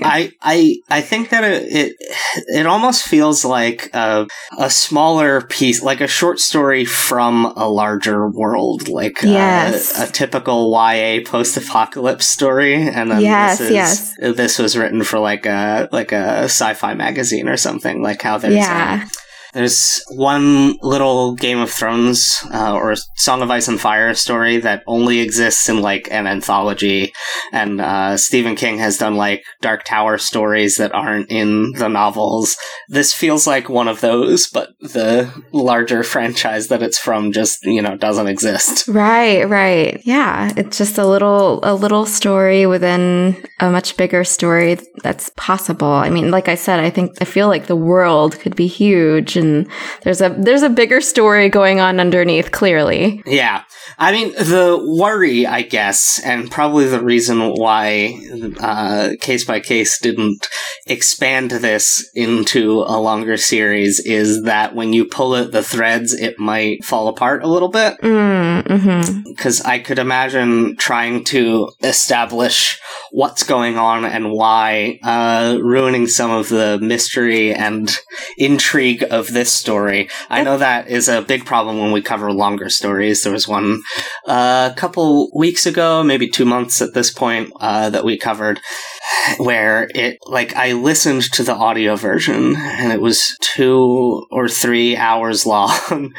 I 0.03 0.31
I 0.41 0.75
I 0.89 1.01
think 1.01 1.29
that 1.29 1.43
it 1.43 1.63
it, 1.71 1.95
it 2.47 2.65
almost 2.65 3.03
feels 3.03 3.43
like 3.45 3.89
a, 3.93 4.27
a 4.57 4.69
smaller 4.69 5.41
piece, 5.41 5.81
like 5.81 6.01
a 6.01 6.07
short 6.07 6.39
story 6.39 6.85
from 6.85 7.45
a 7.57 7.67
larger 7.67 8.29
world, 8.29 8.87
like 8.87 9.23
uh, 9.23 9.27
Yes. 9.27 9.99
a 9.99 10.11
typical 10.11 10.71
YA 10.71 11.21
post-apocalypse 11.25 12.20
story. 12.21 12.75
And 12.75 13.11
then 13.11 13.21
Yes, 13.21 13.59
this 13.59 13.67
is, 13.67 13.73
yes. 13.73 14.15
this 14.35 14.59
was 14.59 14.77
written 14.77 15.03
for 15.03 15.19
like 15.19 15.45
a 15.45 15.89
like 15.91 16.11
a 16.11 16.43
sci-fi 16.43 16.93
magazine 16.93 17.47
or 17.47 17.57
something. 17.57 18.01
Like 18.01 18.21
how 18.21 18.37
there's 18.37 18.55
yeah. 18.55 19.01
um, 19.03 19.09
there's 19.53 20.01
one 20.11 20.77
little 20.81 21.35
Game 21.35 21.59
of 21.59 21.69
Thrones 21.69 22.37
uh, 22.53 22.73
or 22.73 22.95
Song 23.17 23.41
of 23.41 23.51
Ice 23.51 23.67
and 23.67 23.79
Fire 23.79 24.13
story 24.13 24.57
that 24.57 24.83
only 24.87 25.19
exists 25.19 25.67
in 25.67 25.81
like 25.81 26.07
an 26.11 26.27
anthology, 26.27 27.11
and 27.51 27.81
uh, 27.81 28.17
Stephen 28.17 28.55
King 28.55 28.77
has 28.77 28.97
done 28.97 29.15
like 29.15 29.43
Dark 29.61 29.83
Tower 29.83 30.17
stories 30.17 30.77
that 30.77 30.93
aren't 30.93 31.29
in 31.29 31.73
the 31.73 31.89
novels. 31.89 32.55
This 32.87 33.13
feels 33.13 33.45
like 33.45 33.69
one 33.69 33.87
of 33.87 34.01
those, 34.01 34.47
but 34.47 34.69
the 34.79 35.31
larger 35.51 36.03
franchise 36.11 36.67
that 36.69 36.81
it's 36.81 36.97
from 36.97 37.31
just 37.31 37.63
you 37.63 37.81
know 37.81 37.97
doesn't 37.97 38.27
exist. 38.27 38.87
Right, 38.87 39.43
right. 39.43 40.01
Yeah, 40.05 40.51
it's 40.55 40.77
just 40.77 40.97
a 40.97 41.07
little 41.07 41.59
a 41.63 41.75
little 41.75 42.05
story 42.05 42.65
within 42.65 43.43
a 43.59 43.69
much 43.69 43.97
bigger 43.97 44.23
story 44.23 44.79
that's 45.03 45.31
possible. 45.35 45.87
I 45.87 46.09
mean, 46.09 46.31
like 46.31 46.47
I 46.47 46.55
said, 46.55 46.79
I 46.79 46.89
think 46.89 47.21
I 47.21 47.25
feel 47.25 47.47
like 47.47 47.67
the 47.67 47.75
world 47.75 48.39
could 48.39 48.55
be 48.55 48.67
huge 48.67 49.35
and 49.41 49.67
there's 50.03 50.21
a 50.21 50.29
there's 50.29 50.63
a 50.63 50.69
bigger 50.69 51.01
story 51.01 51.49
going 51.49 51.79
on 51.79 51.99
underneath 51.99 52.51
clearly. 52.51 53.21
Yeah. 53.25 53.63
I 53.97 54.11
mean, 54.11 54.33
the 54.33 54.79
worry, 54.83 55.45
I 55.45 55.61
guess, 55.61 56.19
and 56.23 56.49
probably 56.49 56.85
the 56.85 57.03
reason 57.03 57.53
why 57.55 58.19
uh, 58.59 59.11
Case 59.19 59.45
by 59.45 59.59
Case 59.59 59.99
didn't 59.99 60.47
expand 60.87 61.51
this 61.51 62.09
into 62.15 62.83
a 62.87 62.99
longer 62.99 63.37
series 63.37 63.99
is 63.99 64.43
that 64.43 64.73
when 64.75 64.93
you 64.93 65.05
pull 65.05 65.35
at 65.35 65.51
the 65.51 65.61
threads, 65.63 66.13
it 66.13 66.39
might 66.39 66.83
fall 66.83 67.07
apart 67.09 67.43
a 67.43 67.47
little 67.47 67.69
bit. 67.69 67.99
Mm, 68.01 68.63
mhm. 68.63 69.23
Because 69.25 69.61
I 69.61 69.79
could 69.79 69.99
imagine 69.99 70.77
trying 70.77 71.23
to 71.25 71.71
establish 71.83 72.79
what's 73.11 73.43
going 73.43 73.77
on 73.77 74.05
and 74.05 74.31
why, 74.31 74.99
uh, 75.03 75.57
ruining 75.61 76.07
some 76.07 76.31
of 76.31 76.49
the 76.49 76.79
mystery 76.81 77.53
and 77.53 77.95
intrigue 78.37 79.03
of 79.11 79.30
this 79.33 79.53
story. 79.53 80.09
I 80.29 80.43
know 80.43 80.57
that 80.57 80.87
is 80.87 81.07
a 81.07 81.21
big 81.21 81.45
problem 81.45 81.79
when 81.79 81.91
we 81.91 82.01
cover 82.01 82.31
longer 82.31 82.69
stories. 82.69 83.23
There 83.23 83.33
was 83.33 83.47
one 83.47 83.81
uh, 84.27 84.69
a 84.71 84.75
couple 84.75 85.29
weeks 85.35 85.65
ago, 85.65 86.03
maybe 86.03 86.27
two 86.29 86.45
months 86.45 86.81
at 86.81 86.93
this 86.93 87.11
point, 87.11 87.51
uh, 87.59 87.89
that 87.89 88.03
we 88.05 88.17
covered 88.17 88.59
where 89.37 89.89
it 89.93 90.17
like 90.25 90.55
I 90.55 90.71
listened 90.73 91.23
to 91.33 91.43
the 91.43 91.53
audio 91.53 91.95
version 91.95 92.55
and 92.55 92.91
it 92.91 93.01
was 93.01 93.35
two 93.41 94.25
or 94.31 94.47
three 94.47 94.95
hours 94.95 95.45
long. 95.53 95.71
and 95.91 96.13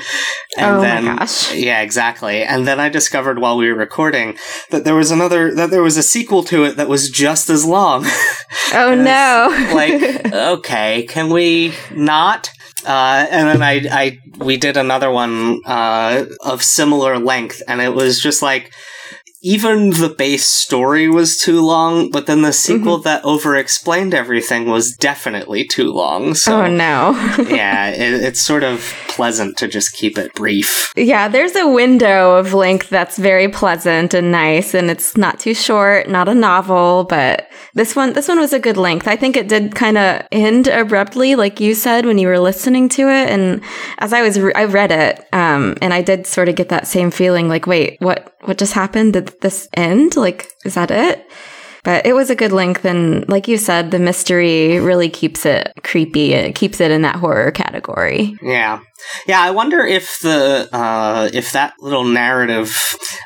Oh 0.58 0.76
my 0.76 0.82
then 0.82 1.04
gosh. 1.16 1.54
yeah, 1.54 1.80
exactly. 1.80 2.42
And 2.42 2.66
then 2.66 2.78
I 2.80 2.88
discovered 2.88 3.38
while 3.38 3.56
we 3.56 3.68
were 3.70 3.78
recording 3.78 4.36
that 4.70 4.84
there 4.84 4.94
was 4.94 5.10
another 5.10 5.54
that 5.54 5.70
there 5.70 5.82
was 5.82 5.96
a 5.96 6.02
sequel 6.02 6.42
to 6.44 6.64
it 6.64 6.76
that 6.76 6.88
was 6.88 7.10
just 7.10 7.48
as 7.50 7.64
long. 7.64 8.06
Oh 8.74 8.94
no. 8.94 9.48
like, 9.74 10.26
okay, 10.32 11.02
can 11.08 11.28
we 11.30 11.74
not? 11.94 12.50
Uh, 12.84 13.26
and 13.30 13.48
then 13.48 13.62
I, 13.62 13.80
I, 13.90 14.18
we 14.44 14.56
did 14.56 14.76
another 14.76 15.10
one 15.10 15.60
uh, 15.64 16.24
of 16.44 16.62
similar 16.62 17.18
length, 17.18 17.62
and 17.68 17.80
it 17.80 17.94
was 17.94 18.20
just 18.20 18.42
like, 18.42 18.72
even 19.44 19.90
the 19.90 20.08
base 20.16 20.48
story 20.48 21.08
was 21.08 21.36
too 21.36 21.60
long, 21.60 22.10
but 22.12 22.26
then 22.26 22.42
the 22.42 22.52
sequel 22.52 22.98
Mm-hmm. 22.98 23.04
that 23.04 23.24
over-explained 23.24 24.14
everything 24.14 24.66
was 24.66 24.94
definitely 24.96 25.66
too 25.66 25.92
long. 25.92 26.34
So 26.34 26.62
oh 26.62 26.66
no. 26.68 27.10
yeah, 27.48 27.88
it, 27.88 28.22
it's 28.22 28.40
sort 28.40 28.62
of 28.62 28.94
pleasant 29.12 29.56
to 29.58 29.68
just 29.68 29.92
keep 29.92 30.18
it 30.18 30.34
brief. 30.34 30.92
Yeah, 30.96 31.28
there's 31.28 31.54
a 31.54 31.68
window 31.68 32.36
of 32.36 32.54
length 32.54 32.88
that's 32.88 33.18
very 33.18 33.48
pleasant 33.48 34.14
and 34.14 34.32
nice, 34.32 34.74
and 34.74 34.90
it's 34.90 35.16
not 35.16 35.38
too 35.38 35.54
short, 35.54 36.08
not 36.08 36.28
a 36.28 36.34
novel, 36.34 37.04
but 37.04 37.48
this 37.74 37.94
one, 37.94 38.12
this 38.14 38.28
one 38.28 38.40
was 38.40 38.52
a 38.52 38.58
good 38.58 38.76
length. 38.76 39.06
I 39.06 39.16
think 39.16 39.36
it 39.36 39.48
did 39.48 39.74
kind 39.74 39.98
of 39.98 40.26
end 40.32 40.68
abruptly, 40.68 41.34
like 41.34 41.60
you 41.60 41.74
said 41.74 42.06
when 42.06 42.18
you 42.18 42.28
were 42.28 42.40
listening 42.40 42.88
to 42.90 43.02
it, 43.02 43.30
and 43.30 43.62
as 43.98 44.12
I 44.12 44.22
was, 44.22 44.40
re- 44.40 44.54
I 44.54 44.64
read 44.64 44.92
it, 44.92 45.26
um, 45.32 45.76
and 45.82 45.92
I 45.94 46.02
did 46.02 46.26
sort 46.26 46.48
of 46.48 46.56
get 46.56 46.70
that 46.70 46.86
same 46.86 47.10
feeling, 47.10 47.48
like, 47.48 47.66
wait, 47.66 47.96
what, 48.00 48.34
what 48.42 48.58
just 48.58 48.72
happened? 48.72 49.12
Did 49.12 49.40
this 49.40 49.68
end? 49.74 50.16
Like, 50.16 50.50
is 50.64 50.74
that 50.74 50.90
it? 50.90 51.26
But 51.84 52.06
it 52.06 52.12
was 52.12 52.30
a 52.30 52.36
good 52.36 52.52
length, 52.52 52.84
and 52.84 53.28
like 53.28 53.48
you 53.48 53.56
said, 53.56 53.90
the 53.90 53.98
mystery 53.98 54.78
really 54.78 55.08
keeps 55.10 55.44
it 55.44 55.72
creepy. 55.82 56.32
It 56.32 56.54
keeps 56.54 56.80
it 56.80 56.92
in 56.92 57.02
that 57.02 57.16
horror 57.16 57.50
category. 57.50 58.36
Yeah. 58.40 58.80
Yeah, 59.26 59.40
I 59.40 59.50
wonder 59.50 59.80
if 59.84 60.18
the 60.20 60.68
uh, 60.72 61.28
if 61.32 61.52
that 61.52 61.74
little 61.80 62.04
narrative 62.04 62.76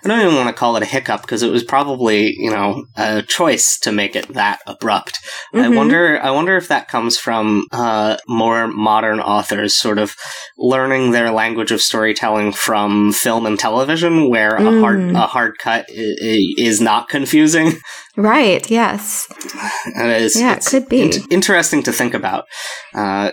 I 0.05 0.09
don't 0.09 0.21
even 0.21 0.35
want 0.35 0.49
to 0.49 0.55
call 0.55 0.77
it 0.77 0.83
a 0.83 0.87
hiccup 0.87 1.23
because 1.23 1.43
it 1.43 1.51
was 1.51 1.65
probably, 1.65 2.35
you 2.39 2.51
know, 2.51 2.87
a 2.97 3.23
choice 3.23 3.79
to 3.81 3.93
make 3.93 4.15
it 4.17 4.29
that 4.35 4.61
abrupt. 4.67 5.19
I 5.55 5.59
Mhm. 5.59 5.77
wonder 5.77 6.21
I 6.23 6.31
wonder 6.31 6.57
if 6.57 6.69
that 6.69 6.89
comes 6.89 7.19
from 7.19 7.67
uh, 7.73 8.17
more 8.29 8.67
modern 8.69 9.21
authors 9.21 9.77
sort 9.79 9.99
of 9.99 10.15
learning 10.59 11.11
their 11.13 11.31
language 11.31 11.71
of 11.73 11.81
storytelling 11.83 12.53
from 12.53 13.13
film 13.13 13.47
and 13.47 13.59
television 13.59 14.31
where 14.31 14.55
a 14.57 14.81
hard 14.81 14.97
Mm. 15.01 15.17
a 15.17 15.27
hard 15.27 15.59
cut 15.59 15.87
i- 15.91 16.17
i- 16.33 16.55
is 16.59 16.81
not 16.81 17.09
confusing. 17.09 17.79
Right. 18.19 18.65
Yes. 18.71 19.27
And 19.95 20.11
it's, 20.11 20.39
Yeah, 20.41 20.57
it 20.57 20.65
could 20.65 20.89
be. 20.89 21.03
in- 21.03 21.25
interesting 21.31 21.83
to 21.83 21.93
think 21.93 22.15
about 22.15 22.45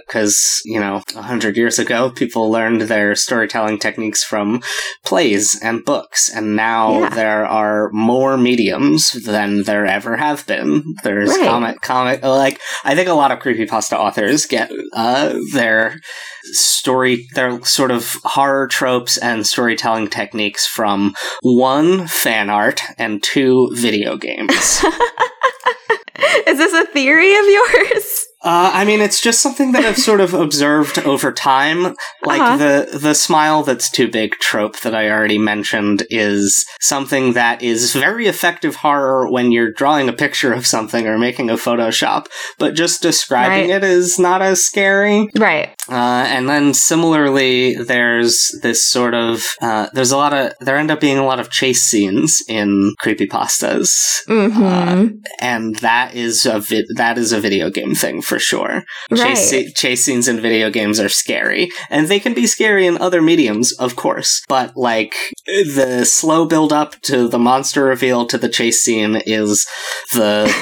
because 0.07 0.61
you 0.65 0.79
know 0.79 1.01
a 1.15 1.21
hundred 1.21 1.55
years 1.57 1.79
ago 1.79 2.09
people 2.09 2.32
learned 2.35 2.81
their 2.81 3.15
storytelling 3.15 3.79
techniques 3.79 4.23
from 4.23 4.61
plays 5.05 5.59
and 5.61 5.83
books, 5.85 6.29
and 6.33 6.55
now 6.55 6.99
Yeah. 6.99 7.09
there 7.09 7.45
are 7.45 7.89
more 7.91 8.37
mediums 8.37 9.11
than 9.11 9.63
there 9.63 9.85
ever 9.85 10.17
have 10.17 10.45
been. 10.47 10.95
There's 11.03 11.29
Right. 11.29 11.45
comic, 11.47 11.81
comic. 11.81 12.23
Like 12.23 12.59
I 12.83 12.95
think 12.95 13.07
a 13.09 13.13
lot 13.13 13.31
of 13.31 13.39
creepypasta 13.39 13.93
authors 13.97 14.45
get 14.45 14.71
uh, 14.95 15.33
their 15.53 15.99
story, 16.51 17.27
their 17.35 17.63
sort 17.63 17.91
of 17.91 18.13
horror 18.23 18.67
tropes 18.67 19.17
and 19.17 19.45
storytelling 19.47 20.07
techniques 20.09 20.65
from 20.67 21.13
one 21.41 22.07
fan 22.07 22.49
art 22.49 22.81
and 22.97 23.23
two 23.23 23.69
video 23.73 24.17
games. 24.17 24.83
Is 26.47 26.57
this 26.57 26.73
a 26.73 26.85
theory 26.87 27.35
of 27.35 27.45
yours? 27.45 28.27
Uh, 28.43 28.71
I 28.73 28.83
mean, 28.85 28.99
it's 29.01 29.21
just 29.21 29.41
something 29.41 29.71
that 29.71 29.85
I've 29.85 29.97
sort 29.97 30.19
of 30.19 30.33
observed 30.33 30.99
over 30.99 31.31
time. 31.31 31.95
Like 32.25 32.41
Uh-huh. 32.41 32.57
the 32.57 32.97
the 32.97 33.15
smile 33.15 33.63
that's 33.63 33.89
too 33.89 34.07
big 34.09 34.33
trope 34.33 34.79
that 34.81 34.93
I 34.93 35.09
already 35.09 35.37
mentioned 35.37 36.05
is 36.09 36.65
something 36.81 37.33
that 37.33 37.61
is 37.61 37.93
very 37.93 38.27
effective 38.27 38.75
horror 38.77 39.29
when 39.31 39.51
you're 39.51 39.71
drawing 39.71 40.09
a 40.09 40.13
picture 40.13 40.51
of 40.53 40.65
something 40.67 41.07
or 41.07 41.17
making 41.17 41.49
a 41.49 41.53
Photoshop, 41.55 42.27
but 42.59 42.73
just 42.75 43.01
describing 43.01 43.69
Right. 43.69 43.77
it 43.77 43.83
is 43.83 44.19
not 44.19 44.41
as 44.41 44.63
scary. 44.63 45.29
Right. 45.37 45.69
Uh, 45.89 46.25
and 46.27 46.49
then 46.49 46.73
similarly, 46.73 47.75
there's 47.75 48.35
this 48.61 48.85
sort 48.89 49.13
of 49.13 49.45
uh, 49.61 49.87
there's 49.93 50.11
a 50.11 50.17
lot 50.17 50.33
of 50.33 50.53
there 50.59 50.77
end 50.77 50.91
up 50.91 50.99
being 50.99 51.17
a 51.17 51.25
lot 51.25 51.39
of 51.39 51.49
chase 51.49 51.83
scenes 51.83 52.41
in 52.47 52.93
creepypastas, 53.01 53.89
Mm-hmm. 54.27 55.17
and 55.39 55.75
that 55.77 56.15
is 56.15 56.45
a 56.45 56.59
vi- 56.59 56.85
that 56.95 57.17
is 57.17 57.31
a 57.33 57.39
video 57.39 57.69
game 57.69 57.95
thing 57.95 58.21
for 58.21 58.32
sure. 58.39 58.83
right. 59.11 59.35
Chase, 59.35 59.73
chase 59.73 60.05
scenes 60.05 60.27
in 60.27 60.39
video 60.39 60.69
games 60.69 60.99
are 60.99 61.09
scary, 61.09 61.69
and 61.89 62.07
they 62.07 62.19
can 62.19 62.33
be 62.33 62.47
scary 62.47 62.87
in 62.87 62.97
other 62.97 63.21
mediums, 63.21 63.73
of 63.73 63.95
course. 63.95 64.43
But 64.47 64.75
like 64.75 65.15
the 65.45 66.05
slow 66.05 66.45
build 66.45 66.73
up 66.73 66.99
to 67.01 67.27
the 67.27 67.39
monster 67.39 67.83
reveal 67.83 68.25
to 68.27 68.37
the 68.37 68.49
chase 68.49 68.83
scene 68.83 69.21
is 69.25 69.65
the 70.13 70.53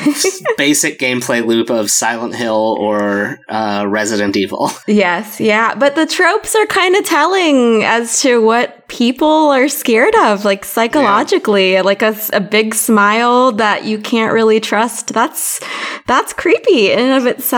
basic 0.58 1.00
gameplay 1.00 1.46
loop 1.46 1.70
of 1.70 1.90
Silent 1.90 2.36
Hill 2.36 2.76
or 2.80 3.40
uh, 3.50 3.86
Resident 3.88 4.36
Evil. 4.36 4.70
Yes, 4.92 5.40
yeah. 5.40 5.74
But 5.74 5.96
the 5.96 6.06
tropes 6.06 6.54
are 6.54 6.66
kind 6.66 6.96
of 6.96 7.06
telling 7.06 7.84
as 7.84 8.22
to 8.22 8.42
what 8.42 8.88
people 8.88 9.28
are 9.28 9.70
scared 9.70 10.14
of, 10.16 10.44
like 10.44 10.66
psychologically. 10.66 11.82
Like 11.82 12.02
a 12.02 12.42
big 12.42 12.76
smile 12.76 13.54
that 13.54 13.86
you 13.86 14.00
can't 14.00 14.34
really 14.34 14.60
trust. 14.60 15.14
That's 15.14 15.62
that's 16.08 16.34
creepy 16.34 16.92
in 16.92 17.00
and 17.00 17.14
of 17.14 17.26
itself. 17.26 17.52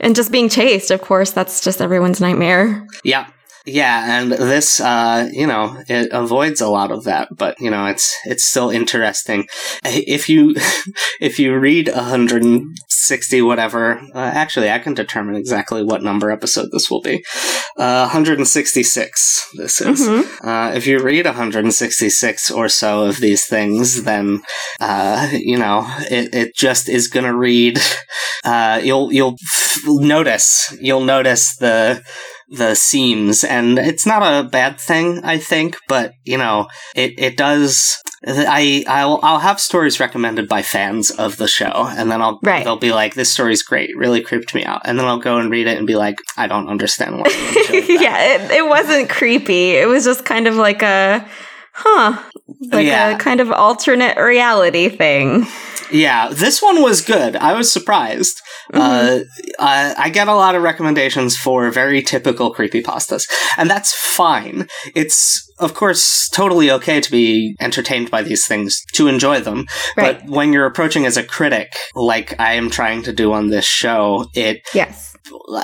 And 0.00 0.16
just 0.16 0.32
being 0.32 0.48
chased, 0.48 0.90
of 0.90 1.00
course, 1.00 1.30
that's 1.30 1.62
just 1.62 1.80
everyone's 1.80 2.20
nightmare. 2.20 2.86
Yeah. 3.04 3.28
Yeah, 3.64 4.18
and 4.20 4.32
this, 4.32 4.80
uh, 4.80 5.28
you 5.32 5.46
know, 5.46 5.82
it 5.88 6.08
avoids 6.12 6.60
a 6.60 6.68
lot 6.68 6.90
of 6.90 7.04
that, 7.04 7.28
but 7.36 7.60
you 7.60 7.70
know, 7.70 7.86
it's 7.86 8.12
it's 8.24 8.44
still 8.44 8.70
interesting. 8.70 9.46
If 9.84 10.28
you 10.28 10.54
if 11.20 11.38
you 11.38 11.56
read 11.56 11.88
160 11.88 13.42
whatever, 13.42 14.00
uh, 14.14 14.18
actually, 14.18 14.68
I 14.70 14.78
can 14.80 14.94
determine 14.94 15.36
exactly 15.36 15.82
what 15.84 16.02
number 16.02 16.30
episode 16.30 16.70
this 16.72 16.90
will 16.90 17.00
be. 17.02 17.24
Uh, 17.76 18.02
166. 18.10 19.48
This 19.56 19.80
is. 19.80 20.00
Mhm. 20.08 20.24
Uh, 20.44 20.74
if 20.74 20.86
you 20.86 20.98
read 21.00 21.24
166 21.26 22.50
or 22.50 22.68
so 22.68 23.02
of 23.04 23.18
these 23.20 23.46
things, 23.46 24.02
then 24.04 24.42
uh, 24.80 25.28
you 25.32 25.56
know 25.56 25.84
it, 26.10 26.34
it 26.34 26.54
just 26.56 26.88
is 26.88 27.06
going 27.08 27.26
to 27.26 27.36
read. 27.36 27.78
Uh, 28.44 28.80
you'll 28.82 29.12
you'll 29.12 29.34
f- 29.40 29.78
notice 29.86 30.76
you'll 30.80 31.04
notice 31.04 31.54
the 31.58 32.02
the 32.52 32.74
seams, 32.74 33.42
and 33.44 33.78
it's 33.78 34.06
not 34.06 34.22
a 34.22 34.46
bad 34.48 34.78
thing, 34.80 35.20
I 35.24 35.38
think. 35.38 35.76
But 35.88 36.12
you 36.24 36.38
know, 36.38 36.68
it 36.94 37.14
it 37.18 37.36
does. 37.36 37.98
I 38.24 38.84
I'll 38.86 39.18
I'll 39.22 39.40
have 39.40 39.58
stories 39.58 39.98
recommended 39.98 40.48
by 40.48 40.62
fans 40.62 41.10
of 41.10 41.38
the 41.38 41.48
show, 41.48 41.88
and 41.96 42.10
then 42.10 42.22
I'll 42.22 42.38
Right. 42.42 42.62
they'll 42.64 42.76
be 42.76 42.92
like, 42.92 43.14
"This 43.14 43.32
story's 43.32 43.62
great, 43.64 43.90
really 43.96 44.20
creeped 44.20 44.54
me 44.54 44.64
out," 44.64 44.82
and 44.84 44.96
then 44.98 45.06
I'll 45.06 45.18
go 45.18 45.38
and 45.38 45.50
read 45.50 45.66
it 45.66 45.76
and 45.78 45.86
be 45.86 45.96
like, 45.96 46.18
"I 46.36 46.46
don't 46.46 46.68
understand 46.68 47.18
why." 47.18 47.28
you 47.30 47.48
enjoyed 47.48 47.66
that." 47.88 48.00
yeah, 48.00 48.34
it, 48.36 48.50
it 48.52 48.68
wasn't 48.68 49.08
creepy. 49.10 49.70
It 49.72 49.88
was 49.88 50.04
just 50.04 50.24
kind 50.24 50.46
of 50.46 50.54
like 50.54 50.82
a, 50.82 51.26
huh, 51.72 52.22
like 52.70 52.86
Yeah. 52.86 53.10
a 53.10 53.18
kind 53.18 53.40
of 53.40 53.50
alternate 53.50 54.16
reality 54.18 54.88
thing. 54.88 55.46
Yeah, 55.90 56.28
this 56.32 56.62
one 56.62 56.80
was 56.82 57.02
good. 57.02 57.36
I 57.36 57.52
was 57.52 57.70
surprised. 57.70 58.40
Uh, 58.72 59.20
I, 59.58 59.94
I 59.98 60.08
get 60.08 60.26
a 60.26 60.34
lot 60.34 60.54
of 60.54 60.62
recommendations 60.62 61.36
for 61.36 61.70
very 61.70 62.00
typical 62.00 62.54
creepypastas, 62.54 63.24
and 63.58 63.68
that's 63.68 63.92
fine. 63.92 64.68
It's, 64.94 65.46
of 65.58 65.74
course, 65.74 66.30
totally 66.30 66.70
okay 66.70 67.02
to 67.02 67.10
be 67.10 67.54
entertained 67.60 68.10
by 68.10 68.22
these 68.22 68.46
things, 68.46 68.82
to 68.94 69.06
enjoy 69.06 69.40
them. 69.40 69.66
Right. 69.94 70.18
But 70.22 70.30
when 70.30 70.54
you're 70.54 70.64
approaching 70.64 71.04
as 71.04 71.18
a 71.18 71.22
critic, 71.24 71.74
like 71.94 72.40
I 72.40 72.54
am 72.54 72.70
trying 72.70 73.02
to 73.02 73.12
do 73.12 73.34
on 73.34 73.48
this 73.50 73.66
show, 73.66 74.24
it 74.34 74.62
Yes. 74.72 75.11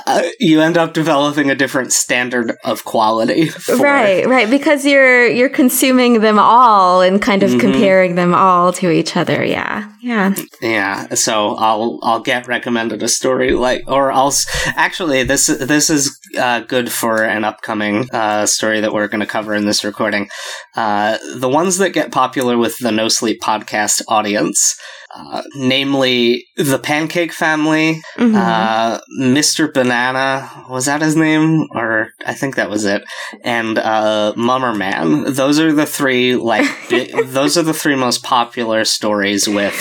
Uh, 0.05 0.23
you 0.39 0.61
end 0.61 0.77
up 0.77 0.93
developing 0.93 1.49
a 1.49 1.55
different 1.55 1.91
standard 1.93 2.55
of 2.63 2.85
quality. 2.85 3.47
For, 3.49 3.75
Right, 3.77 4.25
right, 4.27 4.49
because 4.49 4.85
you're 4.85 5.27
you're 5.27 5.49
consuming 5.49 6.21
them 6.21 6.39
all 6.39 7.01
and 7.01 7.21
kind 7.21 7.43
of 7.43 7.51
Mhm. 7.51 7.59
comparing 7.59 8.15
them 8.15 8.33
all 8.35 8.71
to 8.73 8.89
each 8.91 9.15
other. 9.17 9.43
Yeah, 9.43 9.89
yeah. 10.01 10.33
Yeah, 10.61 11.13
so 11.15 11.55
I'll 11.55 11.99
I'll 12.03 12.21
get 12.21 12.47
recommended 12.47 13.01
a 13.03 13.07
story 13.07 13.51
like, 13.51 13.83
or 13.87 14.11
I'll 14.11 14.33
actually 14.75 15.23
this 15.23 15.47
this 15.47 15.89
is 15.89 16.17
uh, 16.37 16.59
good 16.61 16.91
for 16.91 17.23
an 17.23 17.43
upcoming 17.43 18.07
uh, 18.13 18.45
story 18.45 18.81
that 18.81 18.93
we're 18.93 19.07
going 19.07 19.21
to 19.21 19.25
cover 19.25 19.53
in 19.55 19.65
this 19.65 19.83
recording. 19.83 20.29
Uh, 20.75 21.17
the 21.35 21.49
ones 21.49 21.77
that 21.77 21.89
get 21.93 22.11
popular 22.11 22.57
with 22.57 22.77
the 22.79 22.91
No 22.91 23.09
Sleep 23.09 23.41
podcast 23.41 24.01
audience, 24.07 24.75
uh, 25.15 25.41
namely 25.55 26.45
the 26.55 26.79
Pancake 26.79 27.31
Family, 27.33 28.01
Mhm. 28.17 28.35
uh, 28.35 28.99
Mr. 29.21 29.73
Banana, 29.73 30.49
was 30.69 30.85
that 30.85 31.01
his 31.01 31.15
name? 31.15 31.67
Or 31.73 32.09
I 32.25 32.33
think 32.33 32.55
that 32.55 32.69
was 32.69 32.85
it. 32.85 33.03
And 33.43 33.77
uh, 33.79 34.33
Mummer 34.35 34.73
Man. 34.73 35.33
Those 35.33 35.59
are 35.59 35.73
the 35.73 35.85
three 35.85 36.35
like 36.35 36.65
bi- 36.89 37.09
those 37.25 37.57
are 37.57 37.63
the 37.63 37.73
three 37.73 37.95
most 37.95 38.23
popular 38.23 38.85
stories 38.85 39.47
with 39.47 39.75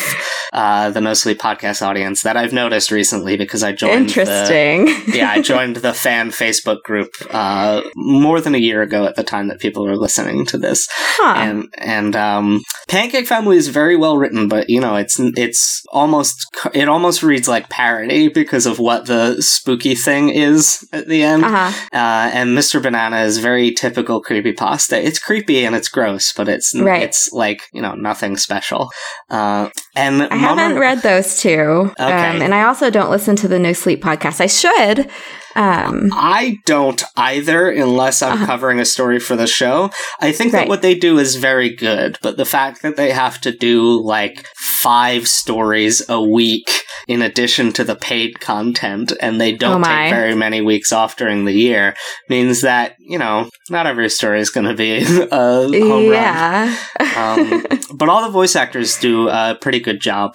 uh, 0.52 0.90
the 0.90 1.00
No 1.00 1.14
Sleep 1.14 1.38
podcast 1.38 1.82
audience 1.86 2.22
that 2.22 2.36
I've 2.36 2.52
noticed 2.52 2.90
recently 2.90 3.36
because 3.36 3.62
I 3.62 3.72
joined. 3.72 4.10
The, 4.10 4.20
Interesting. 4.20 4.88
yeah, 5.14 5.30
I 5.30 5.40
joined 5.42 5.76
the 5.76 5.92
fan 5.94 6.30
Facebook 6.30 6.82
group 6.82 7.10
uh, 7.30 7.82
more 7.96 8.40
than 8.40 8.54
a 8.54 8.58
year 8.58 8.82
ago 8.82 9.04
at 9.04 9.16
the 9.16 9.24
time 9.24 9.48
that 9.48 9.60
people 9.60 9.84
were 9.84 9.96
listening 9.96 10.44
to 10.46 10.58
this 10.58 10.86
huh. 10.90 11.34
and 11.36 11.74
and 11.78 12.16
um, 12.16 12.62
Pancake 12.88 13.26
Family 13.26 13.56
is 13.56 13.68
very 13.68 13.96
well 13.96 14.16
written, 14.16 14.48
but 14.48 14.68
you 14.70 14.80
know 14.80 14.96
it's 14.96 15.18
it's 15.20 15.82
almost 15.90 16.46
it 16.74 16.88
almost 16.88 17.22
reads 17.22 17.48
like 17.48 17.68
parody 17.68 18.28
because 18.28 18.66
of 18.66 18.78
what 18.78 19.06
the 19.06 19.40
spooky 19.42 19.94
thing 19.94 20.28
is 20.30 20.86
at 20.92 21.08
the 21.08 21.22
end. 21.22 21.44
Uh-huh. 21.44 21.72
Uh, 21.92 22.30
and 22.32 22.56
Mr. 22.56 22.82
Banana 22.82 23.18
is 23.22 23.38
very 23.38 23.72
typical 23.72 24.20
creepy 24.20 24.52
pasta. 24.52 25.00
It's 25.04 25.18
creepy 25.18 25.64
and 25.64 25.74
it's 25.74 25.88
gross, 25.88 26.32
but 26.32 26.48
it's 26.48 26.74
Right. 26.78 27.02
it's 27.02 27.30
like 27.32 27.62
you 27.72 27.82
know 27.82 27.94
nothing 27.94 28.36
special. 28.36 28.90
Uh, 29.30 29.68
and 29.94 30.22
I 30.22 30.36
haven't 30.38 30.78
read 30.78 31.02
those 31.02 31.40
two. 31.40 31.50
Okay. 31.50 32.02
Um, 32.02 32.42
and 32.42 32.54
I 32.54 32.64
also 32.64 32.90
don't 32.90 33.10
listen 33.10 33.36
to 33.36 33.48
the 33.48 33.58
No 33.58 33.72
Sleep 33.72 34.02
podcast. 34.02 34.40
I 34.40 34.46
should. 34.46 35.10
Um, 35.56 36.10
I 36.12 36.58
don't 36.66 37.02
either, 37.16 37.68
unless 37.70 38.22
I'm 38.22 38.32
Uh-huh. 38.32 38.46
covering 38.46 38.78
a 38.80 38.84
story 38.84 39.18
for 39.18 39.34
the 39.36 39.46
show. 39.46 39.90
I 40.20 40.32
think 40.32 40.52
that 40.52 40.68
what 40.68 40.82
they 40.82 40.94
do 40.94 41.18
is 41.18 41.36
very 41.36 41.74
good, 41.74 42.18
but 42.22 42.36
the 42.36 42.44
fact 42.44 42.82
that 42.82 42.96
they 42.96 43.10
have 43.12 43.40
to 43.42 43.52
do 43.52 44.00
like 44.02 44.46
five 44.80 45.26
stories 45.26 46.02
a 46.08 46.20
week 46.22 46.82
in 47.08 47.22
addition 47.22 47.72
to 47.72 47.84
the 47.84 47.96
paid 47.96 48.38
content, 48.40 49.12
and 49.20 49.40
they 49.40 49.54
Oh 49.54 49.56
don't 49.56 49.80
my. 49.80 49.88
take 50.04 50.14
very 50.14 50.34
many 50.34 50.60
weeks 50.60 50.92
off 50.92 51.16
during 51.16 51.44
the 51.46 51.52
year, 51.54 51.94
means 52.28 52.60
that, 52.60 52.94
you 52.98 53.18
know, 53.18 53.48
not 53.70 53.86
every 53.86 54.10
story 54.10 54.40
is 54.40 54.50
going 54.50 54.66
to 54.66 54.74
be 54.74 54.98
a 55.30 55.32
home 55.32 56.08
run. 56.10 56.76
Um, 57.16 57.64
but 57.94 58.08
all 58.10 58.22
the 58.22 58.30
voice 58.30 58.54
actors 58.54 58.98
do 58.98 59.28
a 59.28 59.56
pretty 59.60 59.80
good 59.80 60.00
job. 60.00 60.32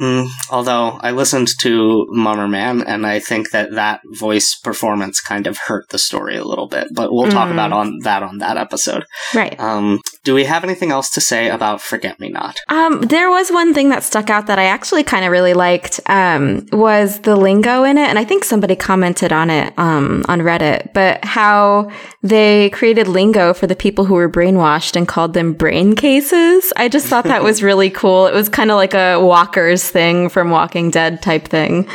Mm, 0.00 0.28
although 0.50 0.98
I 1.02 1.10
listened 1.10 1.48
to 1.60 2.06
Mummer 2.10 2.48
Man, 2.48 2.82
and 2.82 3.04
I 3.06 3.18
think 3.18 3.50
that 3.50 3.72
that 3.72 4.00
voice 4.14 4.51
performance 4.56 5.20
kind 5.20 5.46
of 5.46 5.58
hurt 5.66 5.88
the 5.90 5.98
story 5.98 6.36
a 6.36 6.44
little 6.44 6.66
bit. 6.68 6.88
But 6.92 7.12
we'll 7.12 7.30
talk 7.30 7.48
Mm. 7.48 7.52
about 7.52 7.72
on 7.72 7.98
that 8.00 8.22
on 8.22 8.38
that 8.38 8.56
episode. 8.56 9.04
right. 9.34 9.58
Um, 9.60 10.00
do 10.24 10.34
we 10.34 10.44
have 10.44 10.62
anything 10.62 10.92
else 10.92 11.10
to 11.10 11.20
say 11.20 11.48
about 11.48 11.80
Forget 11.82 12.20
Me 12.20 12.28
Not? 12.28 12.56
Um, 12.68 13.00
there 13.00 13.28
was 13.30 13.50
one 13.50 13.74
thing 13.74 13.88
that 13.88 14.04
stuck 14.04 14.30
out 14.30 14.46
that 14.46 14.58
I 14.58 14.64
actually 14.64 15.02
kind 15.02 15.24
of 15.24 15.32
really 15.32 15.52
liked. 15.54 16.00
Um, 16.06 16.66
was 16.72 17.20
the 17.20 17.34
lingo 17.36 17.82
in 17.82 17.98
it, 17.98 18.08
and 18.08 18.18
I 18.18 18.24
think 18.24 18.44
somebody 18.44 18.76
commented 18.76 19.32
on 19.32 19.50
it 19.50 19.72
um, 19.78 20.24
on 20.28 20.40
Reddit. 20.40 20.92
But 20.92 21.24
how 21.24 21.90
they 22.22 22.70
created 22.70 23.08
lingo 23.08 23.52
for 23.52 23.66
the 23.66 23.74
people 23.74 24.04
who 24.04 24.14
were 24.14 24.30
brainwashed 24.30 24.94
and 24.94 25.08
called 25.08 25.34
them 25.34 25.52
brain 25.54 25.96
cases. 25.96 26.72
I 26.76 26.88
just 26.88 27.06
thought 27.06 27.24
that 27.24 27.42
was 27.42 27.62
really 27.68 27.90
cool. 27.90 28.26
It 28.26 28.34
was 28.34 28.48
kind 28.48 28.70
of 28.70 28.76
like 28.76 28.94
a 28.94 29.18
Walker's 29.20 29.88
thing 29.88 30.28
from 30.28 30.50
Walking 30.50 30.90
Dead 30.90 31.20
type 31.20 31.48
thing. 31.48 31.88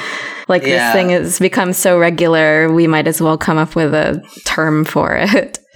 Like 0.47 0.63
Yeah. 0.63 0.91
this 0.91 0.93
thing 0.93 1.09
has 1.09 1.39
become 1.39 1.73
so 1.73 1.97
regular, 1.99 2.71
we 2.71 2.87
might 2.87 3.07
as 3.07 3.21
well 3.21 3.37
come 3.37 3.57
up 3.57 3.75
with 3.75 3.93
a 3.93 4.21
term 4.45 4.85
for 4.85 5.15
it. 5.15 5.59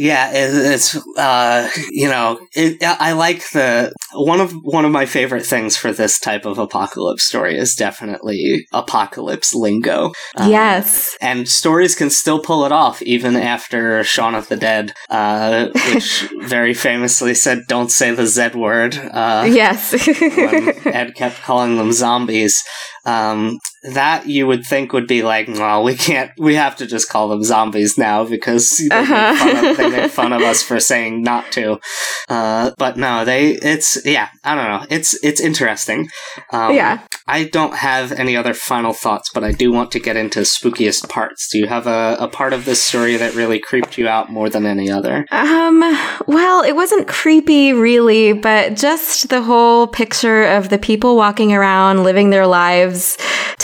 Yeah, 0.00 0.30
it, 0.30 0.54
it's 0.74 0.94
uh, 1.18 1.68
you 1.90 2.06
know, 2.08 2.38
it, 2.54 2.80
I 2.84 3.14
like 3.14 3.50
the 3.50 3.92
one 4.14 4.40
of 4.40 4.52
one 4.62 4.84
of 4.84 4.92
my 4.92 5.06
favorite 5.06 5.44
things 5.44 5.76
for 5.76 5.92
this 5.92 6.20
type 6.20 6.46
of 6.46 6.56
apocalypse 6.56 7.24
story 7.24 7.58
is 7.58 7.74
definitely 7.74 8.68
apocalypse 8.72 9.52
lingo. 9.56 10.12
Um, 10.36 10.52
yes. 10.52 11.16
and 11.20 11.48
stories 11.48 11.96
can 11.96 12.10
still 12.10 12.38
pull 12.38 12.64
it 12.64 12.70
off 12.70 13.02
even 13.02 13.34
after 13.34 14.04
Shaun 14.04 14.36
of 14.36 14.46
the 14.46 14.56
Dead, 14.56 14.92
uh, 15.10 15.66
which 15.92 16.28
very 16.42 16.74
famously 16.74 17.34
said, 17.34 17.62
"Don't 17.66 17.90
say 17.90 18.12
the 18.12 18.28
Z 18.28 18.50
word." 18.54 18.96
Uh, 18.96 19.48
yes. 19.50 19.94
Ed 20.86 21.16
kept 21.16 21.42
calling 21.42 21.76
them 21.76 21.90
zombies. 21.90 22.62
Um, 23.04 23.58
that 23.82 24.26
you 24.26 24.46
would 24.46 24.64
think 24.64 24.92
would 24.92 25.06
be 25.06 25.22
like, 25.22 25.48
well, 25.48 25.82
we 25.84 25.94
can't, 25.94 26.30
we 26.38 26.54
have 26.54 26.76
to 26.76 26.86
just 26.86 27.08
call 27.08 27.28
them 27.28 27.42
zombies 27.42 27.96
now 27.98 28.24
because 28.24 28.76
they, 28.90 28.96
Uh-huh. 28.96 29.32
make, 29.32 29.38
fun 29.38 29.66
of, 29.66 29.76
they 29.76 29.90
make 29.90 30.10
fun 30.10 30.32
of 30.32 30.42
us 30.42 30.62
for 30.62 30.80
saying 30.90 31.22
not 31.22 31.50
to. 31.52 31.78
Uh, 32.28 32.72
but 32.78 32.96
no, 32.96 33.24
they, 33.24 33.50
it's, 33.52 34.04
yeah, 34.04 34.28
I 34.44 34.54
don't 34.54 34.64
know. 34.68 34.86
It's, 34.90 35.22
it's 35.24 35.40
interesting. 35.40 36.08
Um, 36.52 36.74
yeah. 36.74 37.00
I 37.26 37.44
don't 37.44 37.74
have 37.74 38.10
any 38.12 38.36
other 38.36 38.54
final 38.54 38.94
thoughts, 38.94 39.30
but 39.34 39.44
I 39.44 39.52
do 39.52 39.70
want 39.70 39.92
to 39.92 40.00
get 40.00 40.16
into 40.16 40.40
spookiest 40.40 41.08
parts. 41.10 41.48
Do 41.52 41.58
you 41.58 41.66
have 41.66 41.86
a, 41.86 42.16
a 42.18 42.26
part 42.26 42.54
of 42.54 42.64
this 42.64 42.82
story 42.82 43.16
that 43.18 43.34
really 43.34 43.58
creeped 43.58 43.98
you 43.98 44.08
out 44.08 44.30
more 44.30 44.48
than 44.48 44.64
any 44.64 44.90
other? 44.90 45.26
Um, 45.30 45.80
well, 46.26 46.62
it 46.62 46.74
wasn't 46.74 47.06
creepy 47.06 47.74
really, 47.74 48.32
but 48.32 48.76
just 48.76 49.28
the 49.28 49.42
whole 49.42 49.86
picture 49.86 50.44
of 50.44 50.70
the 50.70 50.78
people 50.78 51.16
walking 51.16 51.52
around, 51.52 52.02
living 52.02 52.30
their 52.30 52.46
lives, 52.46 53.18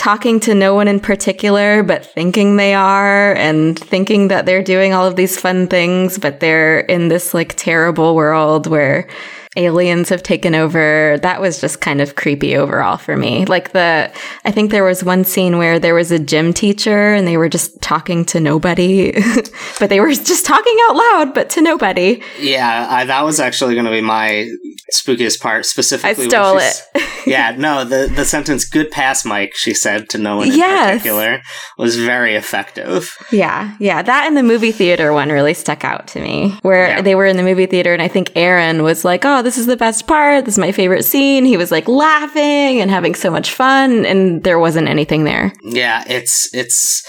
talking 0.05 0.39
to 0.39 0.53
no 0.53 0.75
one 0.75 0.87
in 0.87 0.99
particular, 0.99 1.81
but 1.81 2.05
thinking 2.05 2.57
they 2.57 2.75
are 2.75 3.33
and 3.33 3.79
thinking 3.79 4.27
that 4.27 4.45
they're 4.45 4.61
doing 4.61 4.93
all 4.93 5.07
of 5.07 5.15
these 5.15 5.39
fun 5.39 5.65
things, 5.65 6.19
but 6.19 6.39
they're 6.39 6.81
in 6.81 7.07
this 7.07 7.33
like 7.33 7.55
terrible 7.55 8.13
world 8.13 8.67
where 8.67 9.07
aliens 9.55 10.09
have 10.09 10.23
taken 10.23 10.55
over. 10.55 11.17
That 11.21 11.41
was 11.41 11.61
just 11.61 11.81
kind 11.81 12.01
of 12.01 12.15
creepy 12.15 12.55
overall 12.57 12.97
for 12.97 13.15
me. 13.17 13.45
Like 13.45 13.71
the, 13.71 14.11
I 14.43 14.51
think 14.51 14.71
there 14.71 14.83
was 14.83 15.03
one 15.03 15.23
scene 15.23 15.57
where 15.57 15.79
there 15.79 15.95
was 15.95 16.11
a 16.11 16.19
gym 16.19 16.53
teacher 16.53 17.13
and 17.13 17.27
they 17.27 17.37
were 17.37 17.49
just 17.49 17.81
talking 17.81 18.25
to 18.25 18.39
nobody, 18.39 19.11
but 19.79 19.89
they 19.89 19.99
were 19.99 20.11
just 20.13 20.45
talking 20.45 20.75
out 20.89 20.95
loud, 20.95 21.33
but 21.33 21.49
to 21.51 21.61
nobody. 21.61 22.21
Yeah, 22.39 22.87
I, 22.89 23.05
that 23.05 23.23
was 23.23 23.39
actually 23.39 23.73
going 23.75 23.85
to 23.85 23.91
be 23.91 24.01
my 24.01 24.49
spookiest 24.93 25.39
part, 25.41 25.65
specifically. 25.65 26.23
when 26.23 26.29
stole 26.29 26.57
it. 26.59 26.83
yeah, 27.25 27.55
no, 27.57 27.83
the, 27.83 28.11
the 28.15 28.23
sentence 28.23 28.65
"good 28.69 28.91
pass, 28.91 29.25
Mike," 29.25 29.53
she 29.55 29.73
said 29.73 30.09
to 30.09 30.17
no 30.19 30.37
one 30.37 30.51
in 30.51 30.57
Yes. 30.57 30.97
particular, 30.99 31.41
was 31.77 31.97
very 31.97 32.35
effective. 32.35 33.11
Yeah, 33.31 33.75
yeah. 33.79 34.01
That 34.03 34.27
and 34.27 34.37
the 34.37 34.43
movie 34.43 34.71
theater 34.71 35.11
one 35.11 35.29
really 35.29 35.55
stuck 35.55 35.83
out 35.83 36.07
to 36.09 36.21
me, 36.21 36.57
where 36.61 36.87
Yeah. 36.89 37.01
they 37.01 37.15
were 37.15 37.25
in 37.25 37.35
the 37.37 37.43
movie 37.43 37.65
theater, 37.65 37.93
and 37.93 38.01
I 38.01 38.07
think 38.07 38.31
Aaron 38.35 38.83
was 38.83 39.03
like, 39.03 39.25
"Oh, 39.25 39.41
this 39.45 39.57
is 39.57 39.65
the 39.67 39.77
best 39.77 40.07
part. 40.07 40.43
This 40.45 40.55
is 40.55 40.59
my 40.59 40.71
favorite 40.73 41.03
scene." 41.05 41.45
He 41.45 41.55
was 41.57 41.71
like 41.71 41.87
laughing 41.87 42.81
and 42.81 42.91
having 42.91 43.15
so 43.15 43.31
much 43.31 43.51
fun, 43.51 44.05
and 44.05 44.43
there 44.43 44.59
wasn't 44.59 44.89
anything 44.89 45.23
there. 45.23 45.53
Yeah, 45.63 46.03
it's 46.07 46.49
it's 46.53 47.03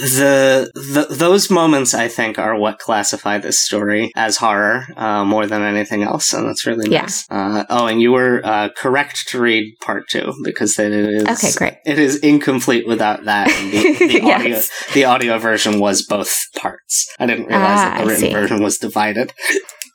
the, 0.00 0.70
the 0.74 1.06
those 1.14 1.50
moments 1.50 1.94
I 1.94 2.08
think 2.08 2.38
are 2.38 2.56
what 2.58 2.78
classify 2.78 3.38
this 3.38 3.60
story 3.60 4.10
as 4.16 4.36
horror 4.36 4.84
uh, 4.96 5.24
more 5.24 5.46
than 5.46 5.62
anything 5.62 6.02
else, 6.02 6.32
and 6.34 6.46
that's 6.48 6.66
really 6.66 6.90
Yeah. 6.90 7.02
nice. 7.02 7.26
Uh, 7.30 7.64
oh, 7.70 7.86
and 7.86 8.00
you 8.00 8.12
were 8.12 8.40
uh, 8.44 8.68
correct 8.76 9.28
to 9.28 9.40
read 9.40 9.64
part 9.80 10.04
two 10.10 10.32
because 10.44 10.78
it 10.78 10.92
is 10.92 11.24
Okay, 11.28 11.52
great. 11.56 11.74
It 11.86 11.98
is 11.98 12.16
incomplete 12.18 12.86
without 12.86 13.24
that. 13.24 13.50
And 13.50 13.72
the, 13.72 14.06
the 14.20 14.20
audio 14.32 14.48
Yes. 14.56 14.70
the 14.94 15.04
audio 15.04 15.38
version 15.38 15.78
was 15.78 16.04
both 16.06 16.34
parts. 16.56 17.06
I 17.18 17.26
didn't 17.26 17.46
realize 17.46 17.78
Ah, 17.78 17.94
that 17.96 18.00
the 18.04 18.06
written 18.10 18.32
version 18.32 18.62
was 18.62 18.78
divided. 18.78 19.32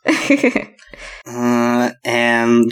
Uh, 1.28 1.92
and 2.06 2.72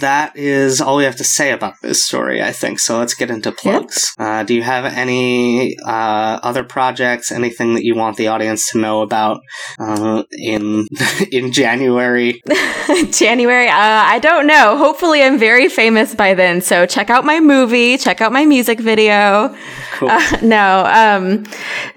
that 0.00 0.34
is 0.34 0.80
all 0.80 0.96
we 0.96 1.04
have 1.04 1.16
to 1.16 1.24
say 1.24 1.52
about 1.52 1.74
this 1.82 2.02
story, 2.04 2.42
I 2.42 2.52
think. 2.52 2.78
So 2.78 2.98
let's 2.98 3.14
get 3.14 3.30
into 3.30 3.52
plugs. 3.52 4.12
Uh, 4.18 4.42
do 4.42 4.54
you 4.54 4.62
have 4.62 4.86
any 4.86 5.76
uh, 5.84 6.40
other 6.42 6.64
projects, 6.64 7.30
anything 7.30 7.74
that 7.74 7.84
you 7.84 7.94
want 7.94 8.16
the 8.16 8.28
audience 8.28 8.70
to 8.70 8.78
know 8.78 9.02
about 9.02 9.40
uh, 9.78 10.22
in 10.32 10.86
in 11.32 11.52
January? 11.52 12.42
January. 13.10 13.68
Uh, 13.68 13.74
I 13.76 14.18
don't 14.18 14.46
know. 14.46 14.78
Hopefully, 14.78 15.22
I'm 15.22 15.38
very 15.38 15.68
famous 15.68 16.14
by 16.14 16.34
then. 16.34 16.62
So 16.62 16.86
check 16.86 17.10
out 17.10 17.24
my 17.24 17.40
movie. 17.40 17.98
Check 17.98 18.20
out 18.20 18.32
my 18.32 18.46
music 18.46 18.80
video. 18.80 19.54
Cool. 19.92 20.08
Uh, 20.10 20.36
no. 20.42 20.84
Um, 20.86 21.44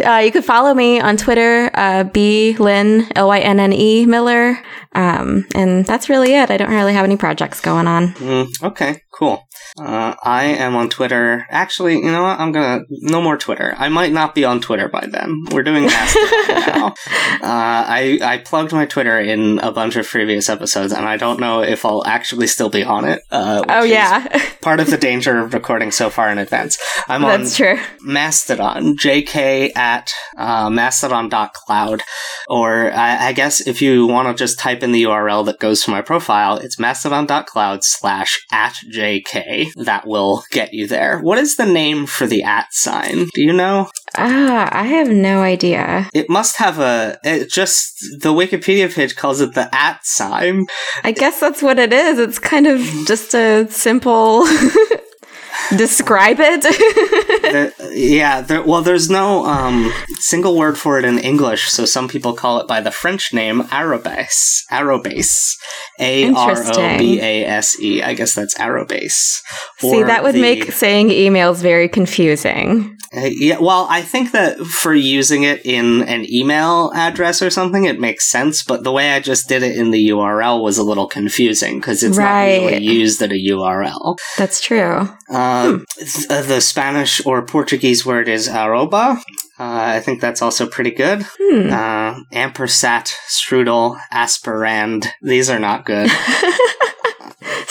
uh, 0.06 0.18
you 0.18 0.32
could 0.32 0.46
follow 0.46 0.74
me 0.74 1.00
on 1.00 1.16
Twitter. 1.16 1.72
Uh, 1.74 2.04
B 2.04 2.58
Lynne 2.58 3.08
L 3.16 3.30
Y 3.30 3.40
N 3.40 3.60
N 3.60 3.72
E 3.72 4.06
Miller. 4.06 4.60
Um, 4.96 5.46
and 5.56 5.86
that's 5.94 6.10
really 6.10 6.34
it. 6.34 6.50
I 6.50 6.58
don't 6.58 6.72
really 6.72 6.94
have 6.94 7.06
any 7.06 7.18
projects 7.18 7.62
going 7.62 7.86
on. 7.86 8.14
Mm, 8.16 8.64
okay, 8.64 9.02
cool. 9.14 9.48
Uh, 9.80 10.14
I 10.24 10.44
am 10.46 10.76
on 10.76 10.90
Twitter. 10.90 11.48
Actually, 11.50 11.96
you 11.96 12.12
know 12.12 12.24
what? 12.24 12.40
I'm 12.40 12.52
gonna 12.52 12.82
no 12.90 13.22
more 13.22 13.38
Twitter. 13.38 13.74
I 13.78 13.90
might 13.90 14.12
not 14.12 14.36
be 14.36 14.46
on 14.46 14.62
Twitter 14.62 14.88
by 14.88 15.08
then. 15.08 15.46
We're 15.52 15.64
doing 15.64 15.86
Mastodon 15.86 16.30
now. 16.68 16.88
Uh, 16.88 16.94
I 17.42 18.20
I 18.22 18.38
plugged 18.38 18.72
my 18.72 18.86
Twitter 18.86 19.20
in 19.20 19.58
a 19.60 19.72
bunch 19.72 19.96
of 19.96 20.08
previous 20.08 20.48
episodes, 20.48 20.94
and 20.94 21.06
I 21.06 21.18
don't 21.18 21.40
know 21.40 21.62
if 21.64 21.86
I'll 21.86 22.06
actually 22.06 22.46
still 22.48 22.70
be 22.70 22.84
on 22.84 23.06
it. 23.06 23.24
Uh, 23.32 23.64
Oh 23.68 23.84
yeah, 23.84 24.28
part 24.62 24.80
of 24.80 24.92
the 24.92 24.98
danger 24.98 25.40
of 25.40 25.56
recording 25.56 25.90
so 25.92 26.12
far 26.12 26.30
in 26.30 26.38
advance. 26.38 26.78
I'm 27.08 27.24
that's 27.24 27.60
on 27.60 27.66
true. 27.66 27.80
Mastodon, 28.02 28.96
jk 28.96 29.76
at 29.76 30.14
uh, 30.38 30.70
mastodon.cloud. 30.70 32.04
Or 32.48 32.92
I, 32.92 33.28
I 33.30 33.34
guess 33.34 33.66
if 33.66 33.82
you 33.82 34.06
want 34.06 34.28
to 34.28 34.34
just 34.36 34.60
type 34.60 34.84
in 34.84 34.92
the 34.92 35.04
URL 35.04 35.46
that 35.46 35.60
goes 35.60 35.84
to 35.84 35.92
my 35.92 36.02
profile, 36.02 36.58
it's 36.58 36.78
mastodon.cloud 36.78 37.84
slash 37.84 38.46
at 38.52 38.76
jk. 38.94 39.63
That 39.76 40.08
will 40.08 40.44
get 40.52 40.74
you 40.74 40.88
there. 40.88 41.20
What 41.20 41.38
is 41.38 41.56
the 41.56 41.66
name 41.66 42.06
for 42.06 42.28
the 42.28 42.44
at 42.44 42.74
sign? 42.74 43.28
Do 43.34 43.42
you 43.42 43.54
know? 43.54 43.90
Ah, 44.16 44.70
I 44.72 44.84
have 44.84 45.10
no 45.10 45.42
idea. 45.42 46.10
It 46.14 46.30
must 46.30 46.58
have 46.58 46.80
a, 46.80 47.18
it 47.24 47.50
just, 47.50 47.98
the 48.20 48.34
Wikipedia 48.34 48.94
page 48.94 49.16
calls 49.16 49.42
it 49.42 49.54
the 49.54 49.74
at 49.74 50.06
sign. 50.06 50.66
I 51.04 51.12
guess 51.12 51.40
that's 51.40 51.62
what 51.62 51.80
it 51.80 51.92
is. 51.94 52.20
It's 52.20 52.40
kind 52.40 52.68
of 52.68 52.80
just 53.08 53.34
a 53.34 53.68
simple 53.70 54.46
describe 55.78 56.38
it. 56.40 56.64
There- 57.44 57.74
yeah, 57.92 58.42
there, 58.42 58.64
well, 58.64 58.82
there's 58.82 59.10
no 59.10 59.46
um, 59.46 59.92
single 60.20 60.58
word 60.58 60.78
for 60.78 60.98
it 60.98 61.06
in 61.06 61.20
English, 61.20 61.70
so 61.70 61.86
some 61.86 62.08
people 62.08 62.34
call 62.34 62.60
it 62.60 62.68
by 62.68 62.82
the 62.82 62.90
French 62.92 63.34
name 63.34 63.62
arobase. 63.64 64.62
Arobase. 64.72 65.54
A 66.00 66.34
R 66.34 66.54
O 66.58 66.98
B 66.98 67.20
A 67.22 67.46
S 67.46 67.80
E. 67.80 68.02
I 68.02 68.14
guess 68.16 68.34
that's 68.34 68.58
arobase. 68.58 69.40
See, 69.80 70.04
that 70.04 70.24
would 70.24 70.36
the- 70.36 70.42
make 70.42 70.72
saying 70.72 71.10
emails 71.10 71.58
very 71.62 71.88
confusing. 71.90 72.98
Uh, 73.16 73.26
yeah, 73.30 73.60
well, 73.60 73.86
I 73.92 74.02
think 74.02 74.32
that 74.32 74.58
for 74.58 74.92
using 74.92 75.44
it 75.44 75.64
in 75.66 76.02
an 76.08 76.26
email 76.34 76.92
address 76.96 77.44
or 77.44 77.52
something, 77.52 77.86
it 77.86 78.00
makes 78.00 78.28
sense, 78.28 78.64
but 78.64 78.84
the 78.84 78.92
way 78.92 79.12
I 79.12 79.20
just 79.20 79.48
did 79.48 79.62
it 79.62 79.78
in 79.78 79.92
the 79.92 80.10
URL 80.10 80.64
was 80.64 80.80
a 80.80 80.84
little 80.84 81.06
confusing 81.08 81.80
because 81.80 82.02
it's 82.02 82.18
Right. 82.18 82.60
not 82.64 82.72
usually 82.82 82.98
used 82.98 83.22
at 83.22 83.32
a 83.32 83.36
URL. 83.52 84.18
That's 84.36 84.60
true. 84.60 85.08
Uh, 85.30 85.80
th- 85.98 86.30
uh, 86.30 86.42
the 86.42 86.62
Spanish 86.62 87.26
or 87.26 87.46
Portuguese 87.46 88.06
word 88.06 88.28
is 88.28 88.48
arroba. 88.48 89.22
Uh, 89.60 89.96
I 89.98 90.00
think 90.00 90.20
that's 90.20 90.42
also 90.42 90.68
pretty 90.68 90.92
good. 90.92 91.26
Hmm. 91.40 91.70
Uh, 91.70 92.24
ampersat, 92.34 93.12
strudel, 93.30 94.00
asperand. 94.12 95.08
These 95.22 95.50
are 95.50 95.60
not 95.60 95.86
good. 95.86 96.10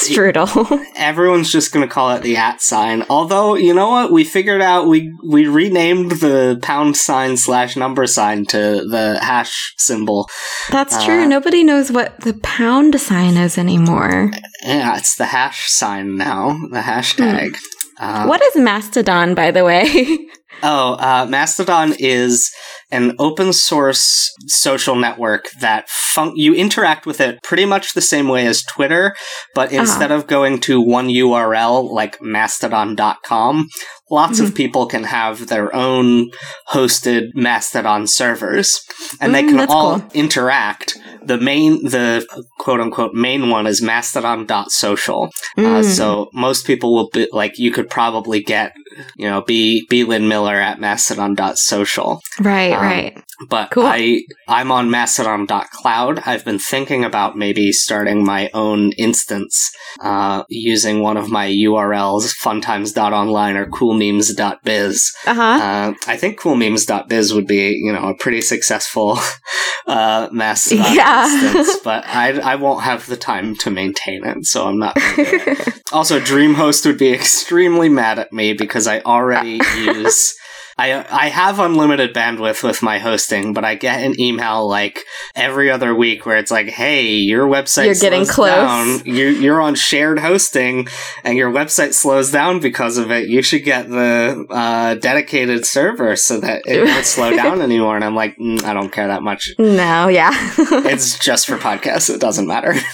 Strudel. 0.08 0.84
Everyone's 0.96 1.50
just 1.50 1.72
going 1.72 1.86
to 1.86 1.92
call 1.92 2.10
it 2.16 2.22
the 2.22 2.36
at 2.36 2.60
sign. 2.60 3.04
Although, 3.08 3.54
you 3.54 3.72
know 3.74 3.88
what? 3.90 4.12
We 4.12 4.24
figured 4.24 4.60
out 4.62 4.88
we 4.88 5.12
we 5.26 5.46
renamed 5.46 6.12
the 6.12 6.58
pound 6.62 6.96
sign 6.96 7.36
slash 7.36 7.76
number 7.76 8.06
sign 8.06 8.44
to 8.46 8.58
the 8.88 9.18
hash 9.20 9.74
symbol. 9.78 10.28
That's 10.70 10.96
Uh, 10.96 11.04
true. 11.04 11.26
Nobody 11.26 11.64
knows 11.64 11.90
what 11.92 12.18
the 12.20 12.34
pound 12.42 13.00
sign 13.00 13.36
is 13.36 13.58
anymore. 13.58 14.30
Yeah, 14.64 14.96
it's 14.96 15.16
the 15.16 15.26
hash 15.26 15.68
sign 15.70 16.16
now. 16.16 16.56
The 16.70 16.80
hashtag. 16.80 17.56
Uh, 17.98 18.26
what 18.26 18.42
is 18.42 18.56
Mastodon, 18.56 19.34
by 19.34 19.50
the 19.50 19.64
way? 19.64 19.84
Oh, 20.62 20.94
uh, 20.94 21.26
Mastodon 21.28 21.94
is 21.98 22.50
an 22.90 23.16
open 23.18 23.52
source 23.52 24.30
social 24.46 24.94
network 24.94 25.46
that 25.60 25.88
fun- 25.88 26.36
you 26.36 26.54
interact 26.54 27.06
with 27.06 27.20
it 27.20 27.42
pretty 27.42 27.64
much 27.64 27.94
the 27.94 28.00
same 28.00 28.28
way 28.28 28.46
as 28.46 28.62
Twitter, 28.62 29.14
but 29.54 29.72
instead 29.72 30.12
of 30.12 30.26
going 30.26 30.60
to 30.60 30.80
one 30.80 31.08
URL 31.08 31.90
like 31.92 32.20
mastodon.com, 32.22 33.68
lots 34.10 34.40
of 34.40 34.54
people 34.54 34.86
can 34.86 35.04
have 35.04 35.46
their 35.48 35.74
own 35.74 36.30
hosted 36.70 37.28
Mastodon 37.34 38.06
servers 38.06 38.80
and 39.20 39.34
they 39.34 39.42
Mm, 39.42 39.48
can 39.58 39.68
all 39.70 40.00
cool. 40.00 40.08
interact. 40.12 40.98
The 41.24 41.38
main, 41.38 41.84
the 41.84 42.26
quote 42.58 42.80
unquote 42.80 43.14
main 43.14 43.48
one 43.48 43.66
is 43.66 43.80
mastodon.social. 43.80 45.30
Uh, 45.56 45.60
Mm. 45.62 45.84
so 45.84 46.28
most 46.34 46.66
people 46.66 46.94
will 46.94 47.08
be 47.12 47.26
like, 47.32 47.58
you 47.58 47.70
could 47.72 47.88
probably 47.88 48.42
get, 48.42 48.72
you 49.16 49.28
know, 49.28 49.42
be, 49.42 49.86
be 49.88 50.04
Lynn 50.04 50.28
Miller 50.28 50.54
at 50.54 50.80
mastodon.social. 50.80 52.20
right, 52.40 52.72
um, 52.72 52.82
right. 52.82 53.24
But 53.48 53.70
Cool. 53.70 53.86
I 53.86 54.22
I'm 54.48 54.70
on 54.70 54.90
Mastodon.cloud. 54.90 56.22
I've 56.26 56.44
been 56.44 56.58
thinking 56.58 57.04
about 57.04 57.36
maybe 57.36 57.72
starting 57.72 58.24
my 58.24 58.50
own 58.54 58.92
instance 58.92 59.70
uh, 60.00 60.44
using 60.48 61.00
one 61.00 61.16
of 61.16 61.30
my 61.30 61.48
URLs, 61.48 62.34
funtimes.online 62.36 63.56
or 63.56 63.66
coolmemes.biz. 63.66 65.12
Uh 65.26 65.34
huh. 65.34 65.42
Uh, 65.42 65.94
I 66.06 66.16
think 66.16 66.38
coolmemes.biz 66.40 67.34
would 67.34 67.46
be, 67.46 67.70
you 67.82 67.92
know, 67.92 68.08
a 68.08 68.14
pretty 68.16 68.40
successful 68.40 69.18
uh, 69.86 70.28
Mastodon 70.32 70.94
Yeah. 70.94 71.24
instance, 71.44 71.76
but 71.84 72.04
I, 72.06 72.38
I 72.38 72.56
won't 72.56 72.82
have 72.82 73.06
the 73.06 73.16
time 73.16 73.56
to 73.56 73.70
maintain 73.70 74.24
it, 74.24 74.44
so 74.46 74.66
I'm 74.68 74.78
not. 74.78 74.96
also, 75.92 76.20
DreamHost 76.20 76.86
would 76.86 76.98
be 76.98 77.12
extremely 77.12 77.88
mad 77.88 78.18
at 78.18 78.32
me 78.32 78.52
because 78.52 78.86
I 78.86 79.00
already 79.00 79.60
use. 79.78 80.34
I 80.78 81.04
I 81.10 81.28
have 81.28 81.58
unlimited 81.58 82.14
bandwidth 82.14 82.62
with 82.62 82.82
my 82.82 82.98
hosting, 82.98 83.52
but 83.52 83.64
I 83.64 83.74
get 83.74 84.02
an 84.02 84.18
email 84.20 84.68
like 84.68 85.00
every 85.34 85.70
other 85.70 85.94
week 85.94 86.24
where 86.26 86.36
it's 86.38 86.50
like, 86.50 86.68
"Hey, 86.68 87.12
your 87.12 87.46
website 87.46 87.86
You're 87.86 87.94
getting 87.94 88.26
close. 88.26 88.50
down. 88.50 89.02
You 89.04 89.28
you're 89.28 89.60
on 89.60 89.74
shared 89.74 90.18
hosting, 90.18 90.88
and 91.24 91.36
your 91.36 91.50
website 91.50 91.92
slows 91.94 92.30
down 92.30 92.60
because 92.60 92.96
of 92.98 93.10
it. 93.10 93.28
You 93.28 93.42
should 93.42 93.64
get 93.64 93.88
the 93.88 94.46
uh, 94.50 94.94
dedicated 94.94 95.66
server 95.66 96.16
so 96.16 96.40
that 96.40 96.62
it 96.66 96.84
won't 96.86 97.04
slow 97.06 97.30
down 97.36 97.60
anymore." 97.60 97.96
And 97.96 98.04
I'm 98.04 98.14
like, 98.16 98.36
mm, 98.38 98.62
I 98.64 98.72
don't 98.72 98.90
care 98.90 99.08
that 99.08 99.22
much. 99.22 99.50
no, 99.58 100.08
yeah. 100.08 100.30
It's 100.92 101.18
just 101.18 101.46
for 101.46 101.56
podcasts. 101.58 102.12
It 102.12 102.20
doesn't 102.20 102.46
matter. 102.46 102.74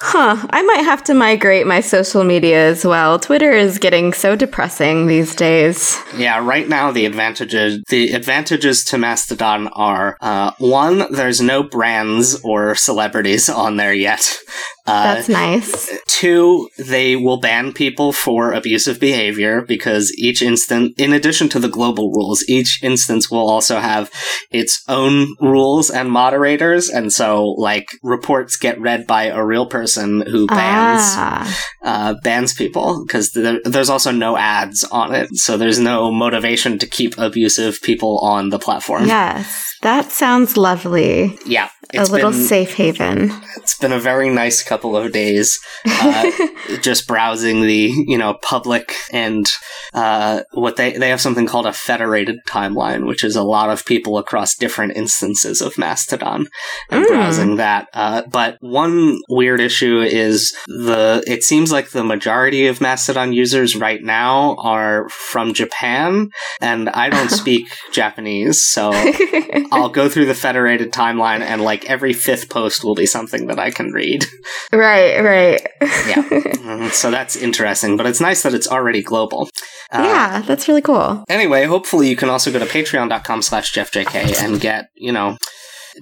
huh. 0.00 0.46
I 0.50 0.62
might 0.62 0.84
have 0.84 1.02
to 1.04 1.14
migrate 1.14 1.66
my 1.66 1.80
social 1.80 2.24
media 2.24 2.68
as 2.68 2.84
well. 2.84 3.18
Twitter 3.18 3.52
is 3.52 3.78
getting 3.78 4.12
so 4.12 4.36
depressing 4.36 5.06
these 5.06 5.34
days. 5.34 5.98
Yeah, 6.16 6.44
right 6.44 6.68
now 6.68 6.90
the 6.90 7.06
advantages 7.06 7.82
the 7.88 8.12
advantages 8.12 8.84
to 8.86 8.98
Mastodon 8.98 9.68
are 9.68 10.16
uh, 10.20 10.52
one, 10.58 11.12
there's 11.12 11.40
no 11.40 11.62
brands 11.62 12.40
or 12.42 12.74
celebrities 12.74 13.48
on 13.48 13.76
there 13.76 13.94
yet. 13.94 14.38
Uh, 14.86 15.14
That's 15.14 15.28
nice. 15.28 15.90
Two, 16.06 16.68
they 16.78 17.16
will 17.16 17.38
ban 17.40 17.72
people 17.72 18.12
for 18.12 18.52
abusive 18.52 19.00
behavior 19.00 19.62
because 19.62 20.12
each 20.16 20.42
instance, 20.42 20.94
in 20.96 21.12
addition 21.12 21.48
to 21.50 21.58
the 21.58 21.68
global 21.68 22.10
rules, 22.12 22.44
each 22.48 22.78
instance 22.82 23.30
will 23.30 23.48
also 23.50 23.78
have 23.80 24.10
its 24.50 24.82
own 24.88 25.34
rules 25.40 25.90
and 25.90 26.10
moderators. 26.10 26.88
And 26.88 27.12
so, 27.12 27.44
like, 27.58 27.88
reports 28.02 28.56
get 28.56 28.80
read 28.80 29.06
by 29.06 29.24
a 29.24 29.44
real 29.44 29.66
person 29.66 30.20
who 30.22 30.46
bans 30.46 31.02
Ah, 31.18 31.66
uh, 31.82 32.14
bans 32.22 32.54
people 32.54 33.04
because 33.06 33.32
there, 33.32 33.60
there's 33.64 33.90
also 33.90 34.10
no 34.12 34.36
ads 34.36 34.84
on 34.84 35.14
it, 35.14 35.34
so 35.34 35.56
there's 35.56 35.78
no 35.80 36.10
motivation 36.12 36.78
to 36.78 36.86
keep 36.86 37.18
abusive 37.18 37.80
people 37.82 38.18
on 38.18 38.50
the 38.50 38.58
platform. 38.58 39.06
yes. 39.06 39.64
That 39.82 40.10
sounds 40.10 40.56
lovely. 40.56 41.38
Yeah, 41.44 41.68
A 41.94 42.04
little 42.04 42.30
been, 42.30 42.40
safe 42.40 42.74
haven. 42.74 43.30
It's 43.58 43.78
been 43.78 43.92
a 43.92 44.00
very 44.00 44.30
nice 44.30 44.62
couple 44.62 44.75
of 44.84 45.12
days, 45.12 45.58
uh, 45.86 46.30
just 46.80 47.06
browsing 47.06 47.62
the 47.62 47.92
you 48.06 48.18
know 48.18 48.34
public 48.42 48.94
and 49.12 49.46
uh, 49.94 50.42
what 50.52 50.76
they 50.76 50.92
they 50.96 51.08
have 51.08 51.20
something 51.20 51.46
called 51.46 51.66
a 51.66 51.72
federated 51.72 52.38
timeline, 52.48 53.06
which 53.06 53.24
is 53.24 53.36
a 53.36 53.42
lot 53.42 53.70
of 53.70 53.84
people 53.86 54.18
across 54.18 54.54
different 54.54 54.96
instances 54.96 55.60
of 55.60 55.78
Mastodon, 55.78 56.46
and 56.90 57.04
Mm. 57.06 57.08
browsing 57.08 57.56
that. 57.56 57.88
Uh, 57.94 58.22
but 58.30 58.56
one 58.60 59.18
weird 59.28 59.60
issue 59.60 60.00
is 60.00 60.54
the 60.66 61.22
it 61.26 61.42
seems 61.44 61.70
like 61.72 61.90
the 61.90 62.04
majority 62.04 62.66
of 62.66 62.80
Mastodon 62.80 63.32
users 63.32 63.76
right 63.76 64.02
now 64.02 64.56
are 64.56 65.08
from 65.08 65.54
Japan, 65.54 66.30
and 66.60 66.88
I 66.90 67.08
don't 67.10 67.30
speak 67.42 67.66
Japanese, 67.92 68.62
so 68.62 68.90
I'll 69.72 69.88
go 69.88 70.08
through 70.08 70.26
the 70.26 70.34
federated 70.34 70.92
timeline, 70.92 71.40
and 71.40 71.62
like 71.62 71.88
every 71.88 72.12
fifth 72.12 72.48
post 72.50 72.82
will 72.84 72.94
be 72.94 73.06
something 73.06 73.46
that 73.46 73.58
I 73.58 73.70
can 73.70 73.92
read. 73.92 74.24
Right, 74.72 75.20
right. 75.20 75.66
Yeah. 76.08 76.22
Mhm, 76.66 76.90
so 76.90 77.12
that's 77.12 77.36
interesting, 77.36 77.96
but 77.96 78.06
it's 78.06 78.20
nice 78.20 78.42
that 78.42 78.52
it's 78.52 78.66
already 78.66 79.00
global. 79.00 79.48
Uh, 79.92 80.02
yeah, 80.04 80.42
that's 80.42 80.66
really 80.66 80.82
cool. 80.82 81.24
Anyway, 81.28 81.64
hopefully 81.64 82.08
you 82.08 82.16
can 82.16 82.28
also 82.28 82.50
go 82.50 82.58
to 82.58 82.64
patreon.com 82.66 83.40
slash 83.42 83.72
jeffjk 83.72 84.42
and 84.42 84.60
get, 84.60 84.88
you 84.96 85.12
know, 85.12 85.36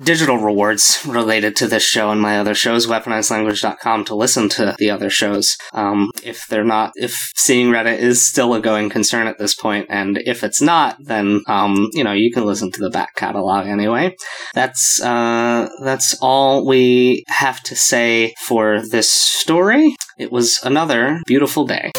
digital 0.02 0.38
rewards 0.38 1.04
related 1.06 1.56
to 1.56 1.66
this 1.66 1.84
show 1.84 2.10
and 2.10 2.20
my 2.20 2.38
other 2.38 2.54
shows, 2.54 2.86
weaponizedlanguage.com 2.86 4.04
to 4.06 4.14
listen 4.14 4.48
to 4.50 4.74
the 4.78 4.90
other 4.90 5.10
shows. 5.10 5.56
Um, 5.72 6.10
if 6.22 6.46
they're 6.48 6.64
not, 6.64 6.92
if 6.94 7.32
seeing 7.36 7.68
Reddit 7.68 7.98
is 7.98 8.26
still 8.26 8.54
a 8.54 8.60
going 8.60 8.90
concern 8.90 9.26
at 9.26 9.38
this 9.38 9.54
point, 9.54 9.86
and 9.88 10.18
if 10.24 10.42
it's 10.42 10.60
not, 10.60 10.96
then, 11.00 11.42
um, 11.46 11.88
you 11.92 12.04
know, 12.04 12.12
you 12.12 12.32
can 12.32 12.44
listen 12.44 12.70
to 12.72 12.80
the 12.80 12.90
back 12.90 13.14
catalog 13.14 13.66
anyway. 13.66 14.16
That's, 14.54 15.00
uh, 15.00 15.68
that's 15.82 16.16
all 16.20 16.66
we 16.66 17.24
have 17.28 17.62
to 17.64 17.76
say 17.76 18.34
for 18.46 18.80
this 18.80 19.10
story. 19.10 19.96
It 20.18 20.30
was 20.30 20.60
another 20.62 21.20
beautiful 21.26 21.66
day. 21.66 21.90